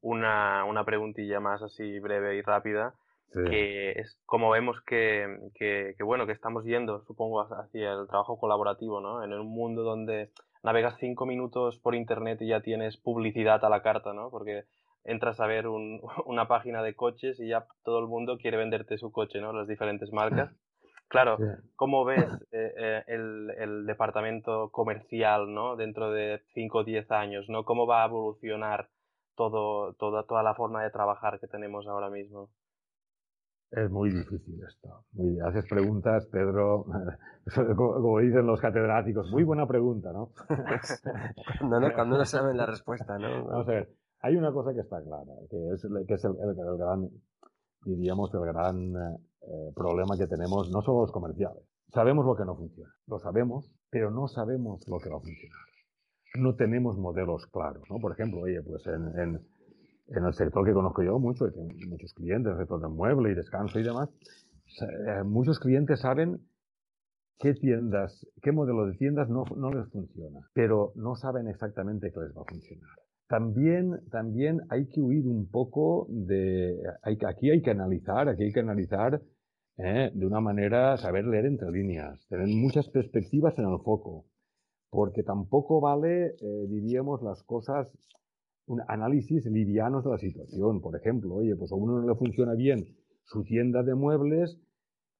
una, 0.00 0.64
una 0.64 0.84
preguntilla 0.84 1.40
más 1.40 1.62
así 1.62 1.98
breve 1.98 2.36
y 2.36 2.42
rápida. 2.42 2.94
que 3.32 3.90
es 3.92 4.18
como 4.24 4.50
vemos 4.50 4.80
que, 4.86 5.50
que, 5.54 5.94
bueno 6.02 6.26
que 6.26 6.32
estamos 6.32 6.64
yendo 6.64 7.04
supongo 7.04 7.42
hacia 7.42 7.92
el 7.92 8.06
trabajo 8.06 8.38
colaborativo 8.38 9.02
no 9.02 9.22
en 9.22 9.34
un 9.34 9.46
mundo 9.48 9.82
donde 9.82 10.30
navegas 10.62 10.96
cinco 10.98 11.26
minutos 11.26 11.78
por 11.78 11.94
internet 11.94 12.40
y 12.40 12.48
ya 12.48 12.62
tienes 12.62 12.96
publicidad 12.96 13.62
a 13.66 13.68
la 13.68 13.82
carta 13.82 14.14
no 14.14 14.30
porque 14.30 14.64
entras 15.08 15.40
a 15.40 15.46
ver 15.46 15.66
una 16.26 16.46
página 16.46 16.82
de 16.82 16.94
coches 16.94 17.40
y 17.40 17.48
ya 17.48 17.66
todo 17.82 17.98
el 17.98 18.06
mundo 18.06 18.38
quiere 18.38 18.56
venderte 18.56 18.98
su 18.98 19.10
coche, 19.10 19.40
¿no? 19.40 19.52
Las 19.52 19.66
diferentes 19.66 20.12
marcas. 20.12 20.54
Claro, 21.10 21.38
¿cómo 21.74 22.04
ves 22.04 22.28
eh, 22.52 22.74
eh, 22.76 23.02
el, 23.06 23.86
departamento 23.86 24.68
comercial, 24.70 25.54
¿no? 25.54 25.74
Dentro 25.74 26.10
de 26.10 26.42
5 26.52 26.78
o 26.78 26.84
10 26.84 27.10
años, 27.12 27.46
¿no? 27.48 27.64
¿Cómo 27.64 27.86
va 27.86 28.02
a 28.02 28.08
evolucionar 28.08 28.90
todo, 29.34 29.94
toda, 29.94 30.24
toda 30.24 30.42
la 30.42 30.54
forma 30.54 30.82
de 30.82 30.90
trabajar 30.90 31.40
que 31.40 31.46
tenemos 31.46 31.86
ahora 31.86 32.10
mismo? 32.10 32.50
Es 33.70 33.90
muy 33.90 34.10
difícil 34.10 34.60
esto. 34.62 35.04
Muy, 35.12 35.38
haces 35.40 35.66
preguntas, 35.66 36.26
Pedro, 36.30 36.84
como 37.74 38.18
dicen 38.18 38.46
los 38.46 38.60
catedráticos, 38.60 39.30
muy 39.30 39.44
buena 39.44 39.66
pregunta, 39.66 40.12
¿no? 40.12 40.32
no, 41.68 41.80
no, 41.80 41.92
cuando 41.94 42.18
no 42.18 42.24
saben 42.26 42.58
la 42.58 42.66
respuesta, 42.66 43.18
¿no? 43.18 43.46
Vamos 43.46 43.68
a 43.68 43.72
ver, 43.72 43.88
hay 44.20 44.36
una 44.36 44.52
cosa 44.52 44.74
que 44.74 44.80
está 44.80 45.02
clara, 45.02 45.32
que 45.48 45.56
es, 45.72 45.84
el, 45.84 46.76
gran, 46.76 47.08
diríamos, 47.84 48.32
el 48.34 48.40
gran 48.40 48.96
eh, 48.96 49.72
problema 49.74 50.16
que 50.16 50.26
tenemos, 50.26 50.70
no 50.70 50.82
solo 50.82 51.02
los 51.02 51.12
comerciales. 51.12 51.62
Sabemos 51.92 52.26
lo 52.26 52.36
que 52.36 52.44
no 52.44 52.56
funciona, 52.56 52.92
lo 53.06 53.18
sabemos, 53.18 53.72
pero 53.90 54.10
no 54.10 54.28
sabemos 54.28 54.86
lo 54.88 54.98
que 54.98 55.08
va 55.08 55.16
a 55.16 55.20
funcionar. 55.20 55.60
No 56.34 56.54
tenemos 56.56 56.98
modelos 56.98 57.46
claros, 57.46 57.82
¿no? 57.88 57.98
Por 57.98 58.12
ejemplo, 58.12 58.40
oye, 58.40 58.60
pues 58.62 58.86
en, 58.86 59.40
el 60.08 60.34
sector 60.34 60.66
que 60.66 60.72
conozco 60.72 61.02
yo 61.02 61.18
mucho, 61.18 61.46
y 61.46 61.52
tengo 61.52 61.68
muchos 61.88 62.12
clientes, 62.14 62.52
el 62.52 62.58
sector 62.58 62.80
de 62.80 62.88
mueble 62.88 63.30
y 63.30 63.34
descanso 63.34 63.78
y 63.78 63.84
demás, 63.84 64.10
eh, 64.82 65.22
muchos 65.24 65.58
clientes 65.60 66.00
saben 66.00 66.40
qué 67.38 67.54
tiendas, 67.54 68.26
qué 68.42 68.52
modelo 68.52 68.86
de 68.86 68.96
tiendas 68.96 69.30
no 69.30 69.44
les 69.72 69.88
funciona, 69.90 70.40
pero 70.52 70.92
no 70.96 71.14
saben 71.14 71.46
exactamente 71.46 72.10
qué 72.12 72.20
les 72.20 72.36
va 72.36 72.42
a 72.42 72.50
funcionar. 72.50 73.07
También, 73.28 74.00
también 74.10 74.62
hay 74.70 74.86
que 74.88 75.02
huir 75.02 75.26
un 75.26 75.50
poco 75.50 76.06
de, 76.08 76.80
hay, 77.02 77.18
aquí 77.26 77.50
hay 77.50 77.60
que 77.60 77.70
analizar, 77.70 78.28
aquí 78.28 78.44
hay 78.44 78.52
que 78.52 78.60
analizar 78.60 79.20
eh, 79.76 80.10
de 80.14 80.26
una 80.26 80.40
manera, 80.40 80.96
saber 80.96 81.26
leer 81.26 81.44
entre 81.44 81.70
líneas, 81.70 82.26
tener 82.28 82.48
muchas 82.48 82.88
perspectivas 82.88 83.58
en 83.58 83.66
el 83.66 83.78
foco, 83.84 84.24
porque 84.90 85.22
tampoco 85.22 85.80
vale, 85.80 86.36
eh, 86.40 86.66
diríamos, 86.68 87.22
las 87.22 87.42
cosas, 87.42 87.92
un 88.66 88.80
análisis 88.88 89.44
livianos 89.44 90.04
de 90.04 90.10
la 90.10 90.18
situación. 90.18 90.80
Por 90.80 90.96
ejemplo, 90.96 91.34
oye, 91.34 91.54
pues 91.54 91.70
a 91.70 91.74
uno 91.74 92.00
no 92.00 92.08
le 92.08 92.14
funciona 92.14 92.54
bien 92.54 92.86
su 93.24 93.44
tienda 93.44 93.82
de 93.82 93.94
muebles 93.94 94.58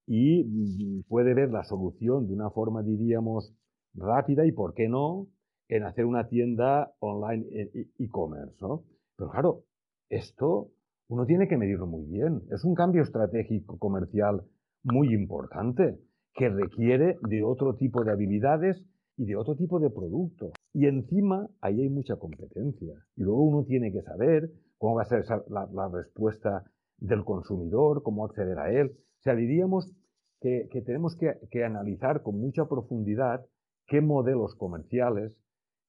y 0.07 0.45
mm, 0.45 1.03
puede 1.09 1.35
ver 1.35 1.51
la 1.51 1.63
solución 1.65 2.27
de 2.27 2.33
una 2.33 2.49
forma, 2.51 2.83
diríamos, 2.83 3.55
rápida 3.93 4.47
y, 4.47 4.53
¿por 4.53 4.73
qué 4.73 4.89
no?, 4.89 5.29
en 5.69 5.85
hacer 5.85 6.05
una 6.05 6.29
tienda 6.29 6.93
online 7.01 7.47
e-commerce, 7.99 8.57
¿no? 8.61 8.85
Pero 9.17 9.31
claro, 9.31 9.65
esto 10.09 10.71
uno 11.09 11.27
tiene 11.27 11.49
que 11.49 11.57
medirlo 11.57 11.87
muy 11.87 12.05
bien. 12.05 12.43
Es 12.51 12.65
un 12.65 12.75
cambio 12.75 13.03
estratégico 13.03 13.79
comercial 13.79 14.43
muy 14.83 15.13
importante 15.15 15.99
que 16.35 16.49
requiere 16.49 17.17
de 17.29 17.43
otro 17.43 17.75
tipo 17.75 18.05
de 18.05 18.13
habilidades 18.13 18.85
y 19.17 19.25
de 19.25 19.37
otro 19.37 19.57
tipo 19.57 19.81
de 19.81 19.91
productos. 19.91 20.53
Y 20.73 20.87
encima 20.87 21.49
ahí 21.61 21.81
hay 21.81 21.89
mucha 21.89 22.17
competencia. 22.17 22.95
Y 23.17 23.23
luego 23.23 23.43
uno 23.43 23.65
tiene 23.65 23.93
que 23.93 24.03
saber 24.03 24.51
cómo 24.79 24.97
va 24.97 25.03
a 25.03 25.07
ser 25.07 25.25
la, 25.49 25.89
respuesta 25.89 26.65
del 26.99 27.25
consumidor, 27.25 28.03
cómo 28.03 28.25
acceder 28.25 28.59
a 28.59 28.71
él. 28.71 28.93
O 28.93 29.23
sea, 29.23 29.35
diríamos 29.35 29.93
que, 30.41 30.69
tenemos 30.87 31.17
que, 31.17 31.65
analizar 31.65 32.23
con 32.23 32.39
mucha 32.39 32.67
profundidad 32.67 33.45
qué 33.87 34.01
modelos 34.01 34.55
comerciales 34.55 35.37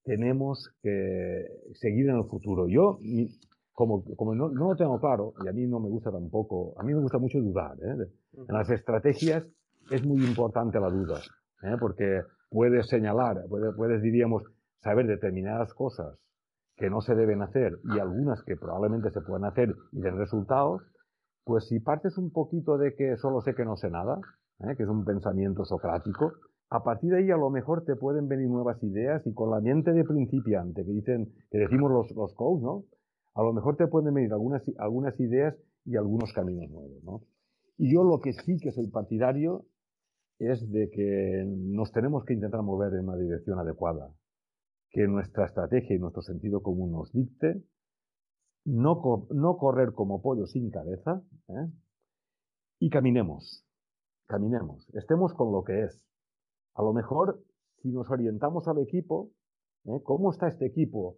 tenemos 0.04 0.70
que 0.82 1.46
seguir 1.74 2.10
en 2.10 2.18
el 2.18 2.26
futuro. 2.26 2.68
Yo, 2.68 3.00
como, 3.74 4.04
como 4.16 4.36
no, 4.36 4.50
lo 4.50 4.76
tengo 4.76 5.00
claro, 5.00 5.34
y 5.44 5.48
a 5.48 5.54
mí 5.54 5.66
no 5.68 5.80
me 5.80 5.90
gusta 5.90 6.12
tampoco, 6.12 6.74
a 6.78 6.84
mí 6.84 6.94
me 6.94 7.00
gusta 7.00 7.18
mucho 7.18 7.40
dudar. 7.40 7.78
¿eh? 7.82 8.08
En 8.34 8.56
las 8.56 8.70
estrategias 8.70 9.46
es 9.92 10.06
muy 10.06 10.24
importante 10.26 10.80
la 10.80 10.90
duda, 10.90 11.20
¿eh? 11.64 11.76
porque 11.80 12.22
puedes 12.50 12.88
señalar, 12.88 13.46
puedes, 13.50 14.02
diríamos, 14.02 14.44
saber 14.82 15.08
determinadas 15.08 15.74
cosas 15.74 16.18
que 16.76 16.90
no 16.90 17.02
se 17.02 17.16
deben 17.16 17.42
hacer 17.42 17.78
y 17.84 18.00
algunas 18.00 18.42
que 18.44 18.56
probablemente 18.56 19.12
se 19.12 19.22
puedan 19.22 19.46
hacer 19.46 19.76
y 19.92 20.02
den 20.02 20.18
resultados, 20.18 20.82
pues 21.44 21.68
si 21.68 21.80
partes 21.80 22.18
un 22.18 22.32
poquito 22.32 22.78
de 22.78 22.96
que 22.96 23.18
solo 23.18 23.42
sé 23.42 23.54
que 23.54 23.66
no 23.66 23.76
sé 23.76 23.90
nada, 23.90 24.20
¿eh? 24.62 24.76
que 24.76 24.84
es 24.84 24.90
un 24.90 25.06
pensamiento 25.06 25.66
socrático, 25.66 26.34
a 26.70 26.84
partir 26.84 27.12
de 27.12 27.18
ahí 27.18 27.32
a 27.32 27.38
lo 27.38 27.50
mejor 27.50 27.84
te 27.84 27.96
pueden 27.96 28.28
venir 28.28 28.48
nuevas 28.48 28.82
ideas 28.84 29.26
y 29.26 29.34
con 29.34 29.50
la 29.50 29.60
mente 29.60 29.92
de 29.92 30.04
principiante 30.04 30.86
que 30.86 30.92
dicen, 30.92 31.34
que 31.50 31.58
decimos 31.58 31.92
los, 31.92 32.12
los. 32.12 32.36
A 33.36 33.42
lo 33.42 33.54
mejor 33.54 33.76
te 33.76 33.88
pueden 33.88 34.14
venir 34.14 34.32
algunas, 34.34 34.62
algunas 34.78 35.20
ideas 35.20 35.56
y 35.86 35.96
algunos 35.96 36.32
caminos 36.34 36.70
nuevos. 36.70 37.24
Y 37.78 37.94
yo 37.94 38.04
lo 38.04 38.20
que 38.20 38.34
sí 38.34 38.60
que 38.60 38.72
soy 38.72 38.88
partidario 38.88 39.66
es 40.38 40.70
de 40.72 40.90
que 40.90 41.44
nos 41.46 41.92
tenemos 41.92 42.24
que 42.26 42.34
intentar 42.34 42.62
mover 42.62 42.94
en 42.94 43.08
una 43.08 43.18
dirección 43.18 43.60
adecuada, 43.60 44.14
que 44.92 45.08
nuestra 45.08 45.46
estrategia 45.46 45.96
y 45.96 46.00
nuestro 46.00 46.22
sentido 46.22 46.62
común 46.62 46.92
nos 46.92 47.12
dicte, 47.12 47.64
no, 48.66 49.28
no 49.32 49.58
correr 49.58 49.94
como 49.94 50.22
pollo 50.22 50.46
sin 50.46 50.70
cabeza, 50.70 51.22
¿eh? 51.48 51.68
y 52.80 52.90
caminemos, 52.90 53.66
caminemos, 54.28 54.88
estemos 54.94 55.34
con 55.34 55.52
lo 55.52 55.64
que 55.64 55.84
es. 55.84 56.02
A 56.80 56.82
lo 56.82 56.94
mejor, 56.94 57.44
si 57.82 57.89
nos 57.89 58.10
orientamos 58.10 58.70
al 58.70 58.78
equipo, 58.78 59.32
¿eh? 59.84 60.00
¿cómo 60.02 60.32
está 60.32 60.48
este 60.48 60.65
equipo 60.65 61.18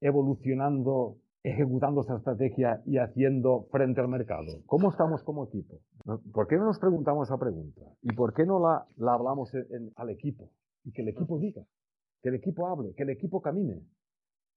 evolucionando 0.00 1.18
ejecutando 1.42 2.00
esta 2.00 2.16
estrategia 2.16 2.82
y 2.86 2.96
haciendo 2.96 3.66
frente 3.70 4.00
al 4.00 4.08
mercado? 4.08 4.62
¿Cómo 4.64 4.88
estamos 4.88 5.22
como 5.22 5.44
equipo? 5.44 5.78
¿Por 6.32 6.46
qué 6.46 6.56
no 6.56 6.64
nos 6.64 6.78
preguntamos 6.78 7.28
esa 7.28 7.36
pregunta? 7.36 7.82
¿Y 8.00 8.14
por 8.14 8.32
qué 8.32 8.46
no 8.46 8.58
la, 8.58 8.86
la 8.96 9.12
hablamos 9.12 9.52
al 9.96 10.08
equipo? 10.08 10.50
Y 10.84 10.92
que 10.92 11.02
el 11.02 11.08
equipo 11.08 11.38
diga, 11.38 11.66
que 12.22 12.30
el 12.30 12.36
equipo 12.36 12.66
hable, 12.66 12.94
que 12.94 13.02
el 13.02 13.10
equipo 13.10 13.42
camine. 13.42 13.82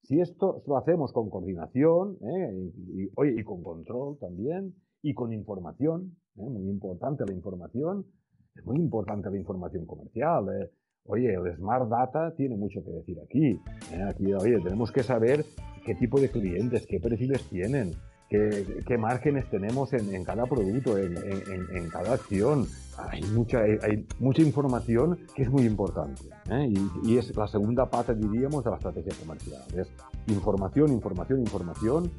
Si 0.04 0.18
esto 0.18 0.62
lo 0.66 0.78
hacemos 0.78 1.12
con 1.12 1.28
coordinación, 1.28 2.16
¿eh? 2.22 2.72
y, 2.86 3.10
y, 3.38 3.44
con 3.44 3.62
control 3.62 4.16
también, 4.18 4.74
y 5.02 5.12
con 5.12 5.34
información, 5.34 6.16
¿eh? 6.36 6.48
muy 6.48 6.70
importante 6.70 7.26
la 7.26 7.34
información, 7.34 8.06
es 8.54 8.64
muy 8.64 8.76
importante 8.76 9.30
la 9.30 9.36
información 9.36 9.86
comercial. 9.86 10.46
¿eh? 10.48 10.70
Oye, 11.04 11.34
el 11.34 11.56
Smart 11.56 11.88
Data 11.88 12.34
tiene 12.36 12.56
mucho 12.56 12.84
que 12.84 12.90
decir 12.90 13.18
aquí. 13.24 13.60
Aquí, 14.08 14.32
oye, 14.34 14.60
tenemos 14.60 14.92
que 14.92 15.02
saber 15.02 15.44
qué 15.84 15.94
tipo 15.94 16.20
de 16.20 16.30
clientes, 16.30 16.86
qué 16.86 17.00
perfiles 17.00 17.42
tienen, 17.48 17.94
qué, 18.28 18.98
márgenes 18.98 19.48
tenemos 19.48 19.92
en, 19.94 20.24
cada 20.24 20.44
producto, 20.44 20.98
en, 20.98 21.88
cada 21.90 22.12
acción. 22.14 22.66
Hay 22.98 23.22
mucha, 23.32 23.60
hay, 23.60 24.06
mucha 24.18 24.42
información 24.42 25.18
que 25.34 25.42
es 25.42 25.50
muy 25.50 25.64
importante. 25.64 26.22
¿eh? 26.50 26.68
Y, 26.68 27.12
y, 27.12 27.18
es 27.18 27.34
la 27.36 27.46
segunda 27.46 27.88
pata, 27.88 28.12
diríamos, 28.12 28.64
de 28.64 28.70
la 28.70 28.76
estrategia 28.76 29.14
comercial. 29.18 29.62
Es 29.74 29.88
información, 30.26 30.92
información, 30.92 31.40
información 31.40 32.10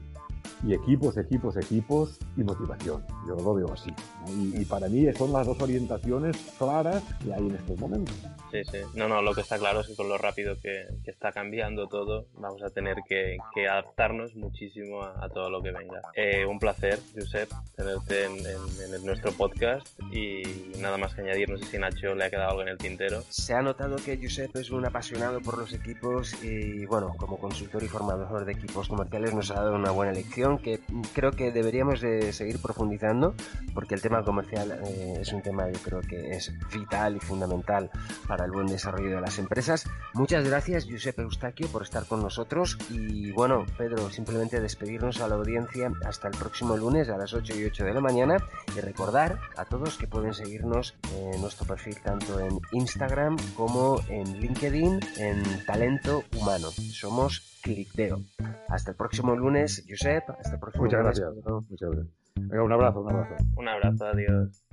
y 0.63 0.73
equipos, 0.73 1.17
equipos, 1.17 1.55
equipos 1.57 2.19
y 2.35 2.43
motivación. 2.43 3.03
Yo 3.27 3.35
lo 3.35 3.53
veo 3.53 3.73
así. 3.73 3.93
Y, 4.27 4.65
para 4.65 4.87
mí 4.87 5.11
son 5.13 5.31
las 5.31 5.47
dos 5.47 5.59
orientaciones 5.61 6.37
claras 6.57 7.03
que 7.23 7.33
hay 7.33 7.47
en 7.47 7.55
estos 7.55 7.79
momentos. 7.79 8.15
Sí, 8.51 8.63
sí. 8.63 8.79
No, 8.95 9.07
no, 9.07 9.21
lo 9.21 9.33
que 9.33 9.41
está 9.41 9.57
claro 9.57 9.81
es 9.81 9.87
que 9.87 9.95
con 9.95 10.09
lo 10.09 10.17
rápido 10.17 10.57
que, 10.59 10.87
está 11.05 11.31
cambiando 11.31 11.87
todo, 11.87 12.27
vamos 12.35 12.61
a 12.63 12.69
tener 12.69 12.97
que, 13.07 13.37
adaptarnos 13.69 14.35
muchísimo 14.35 15.03
a, 15.03 15.29
todo 15.29 15.49
lo 15.49 15.61
que 15.61 15.71
venga. 15.71 16.01
Eh, 16.15 16.45
un 16.45 16.59
placer, 16.59 16.99
Josep, 17.15 17.49
tenerte 17.75 18.25
en, 18.25 19.05
nuestro 19.05 19.31
podcast 19.31 19.87
y 20.11 20.43
nada 20.79 20.97
más 20.97 21.15
que 21.15 21.21
añadir, 21.21 21.49
no 21.49 21.57
sé 21.57 21.65
si 21.65 21.77
Nacho 21.77 22.15
le 22.15 22.25
ha 22.25 22.29
quedado 22.29 22.51
algo 22.51 22.61
en 22.61 22.69
el 22.69 22.77
tintero. 22.77 23.21
Se 23.29 23.53
ha 23.53 23.61
notado 23.61 23.95
que 23.97 24.17
Josep 24.21 24.55
es 24.55 24.71
un 24.71 24.85
apasionado 24.85 25.41
por 25.41 25.57
los 25.57 25.73
equipos 25.73 26.43
y, 26.43 26.85
bueno, 26.85 27.13
como 27.17 27.37
consultor 27.37 27.83
y 27.83 27.87
formador 27.87 28.45
de 28.45 28.51
equipos 28.51 28.87
comerciales 28.87 29.33
nos 29.33 29.51
ha 29.51 29.55
dado 29.55 29.75
una 29.75 29.91
buena 29.91 30.11
lección 30.11 30.28
que 30.29 30.79
creo 31.13 31.31
que 31.31 31.51
deberíamos 31.51 32.01
de 32.01 32.33
seguir 32.33 32.61
profundizando 32.61 33.35
porque 33.73 33.95
el 33.95 34.01
tema 34.01 34.23
comercial 34.23 34.79
eh, 34.85 35.17
es 35.21 35.33
un 35.33 35.41
tema 35.41 35.69
yo 35.69 35.79
creo 35.79 36.01
que 36.01 36.31
es 36.31 36.53
vital 36.73 37.17
y 37.17 37.19
fundamental 37.19 37.89
para 38.27 38.45
el 38.45 38.51
buen 38.51 38.67
desarrollo 38.67 39.15
de 39.15 39.21
las 39.21 39.39
empresas. 39.39 39.85
Muchas 40.13 40.47
gracias 40.47 40.85
Giuseppe 40.85 41.23
Eustaquio 41.23 41.67
por 41.67 41.83
estar 41.83 42.05
con 42.05 42.21
nosotros 42.21 42.77
y 42.89 43.31
bueno 43.31 43.65
Pedro 43.77 44.09
simplemente 44.09 44.59
despedirnos 44.61 45.21
a 45.21 45.27
la 45.27 45.35
audiencia 45.35 45.91
hasta 46.05 46.27
el 46.27 46.37
próximo 46.37 46.77
lunes 46.77 47.09
a 47.09 47.17
las 47.17 47.33
8 47.33 47.55
y 47.57 47.65
8 47.65 47.85
de 47.85 47.93
la 47.93 48.01
mañana 48.01 48.37
y 48.75 48.79
recordar 48.79 49.39
a 49.57 49.65
todos 49.65 49.97
que 49.97 50.07
pueden 50.07 50.33
seguirnos 50.33 50.95
en 51.15 51.41
nuestro 51.41 51.65
perfil 51.65 51.97
tanto 52.01 52.39
en 52.39 52.59
Instagram 52.71 53.37
como 53.55 53.99
en 54.09 54.39
LinkedIn 54.39 54.99
en 55.17 55.65
Talento 55.65 56.23
Humano. 56.37 56.69
Somos 56.71 57.49
Clickdeo. 57.61 58.21
Hasta 58.69 58.91
el 58.91 58.97
próximo 58.97 59.35
lunes, 59.35 59.83
Josep. 60.19 60.39
Hasta 60.39 60.53
el 60.53 60.59
próximo 60.59 60.83
Muchas 60.83 61.03
gracias. 61.03 61.29
Muchas 61.69 61.89
gracias. 61.91 62.15
Venga, 62.35 62.63
un 62.63 62.71
abrazo, 62.71 63.01
un 63.01 63.11
abrazo. 63.11 63.35
Un 63.55 63.67
abrazo, 63.67 64.05
adiós. 64.05 64.65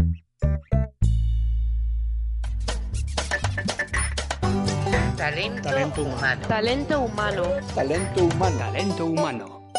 Talento, 5.17 6.03
humano. 6.03 6.47
Talento 6.47 7.01
humano. 7.01 7.43
Talento 7.75 8.25
humano. 8.25 8.59
Talento 8.59 9.07
humano. 9.07 9.73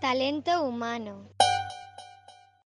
Talento 0.00 0.62
humano. 0.64 1.28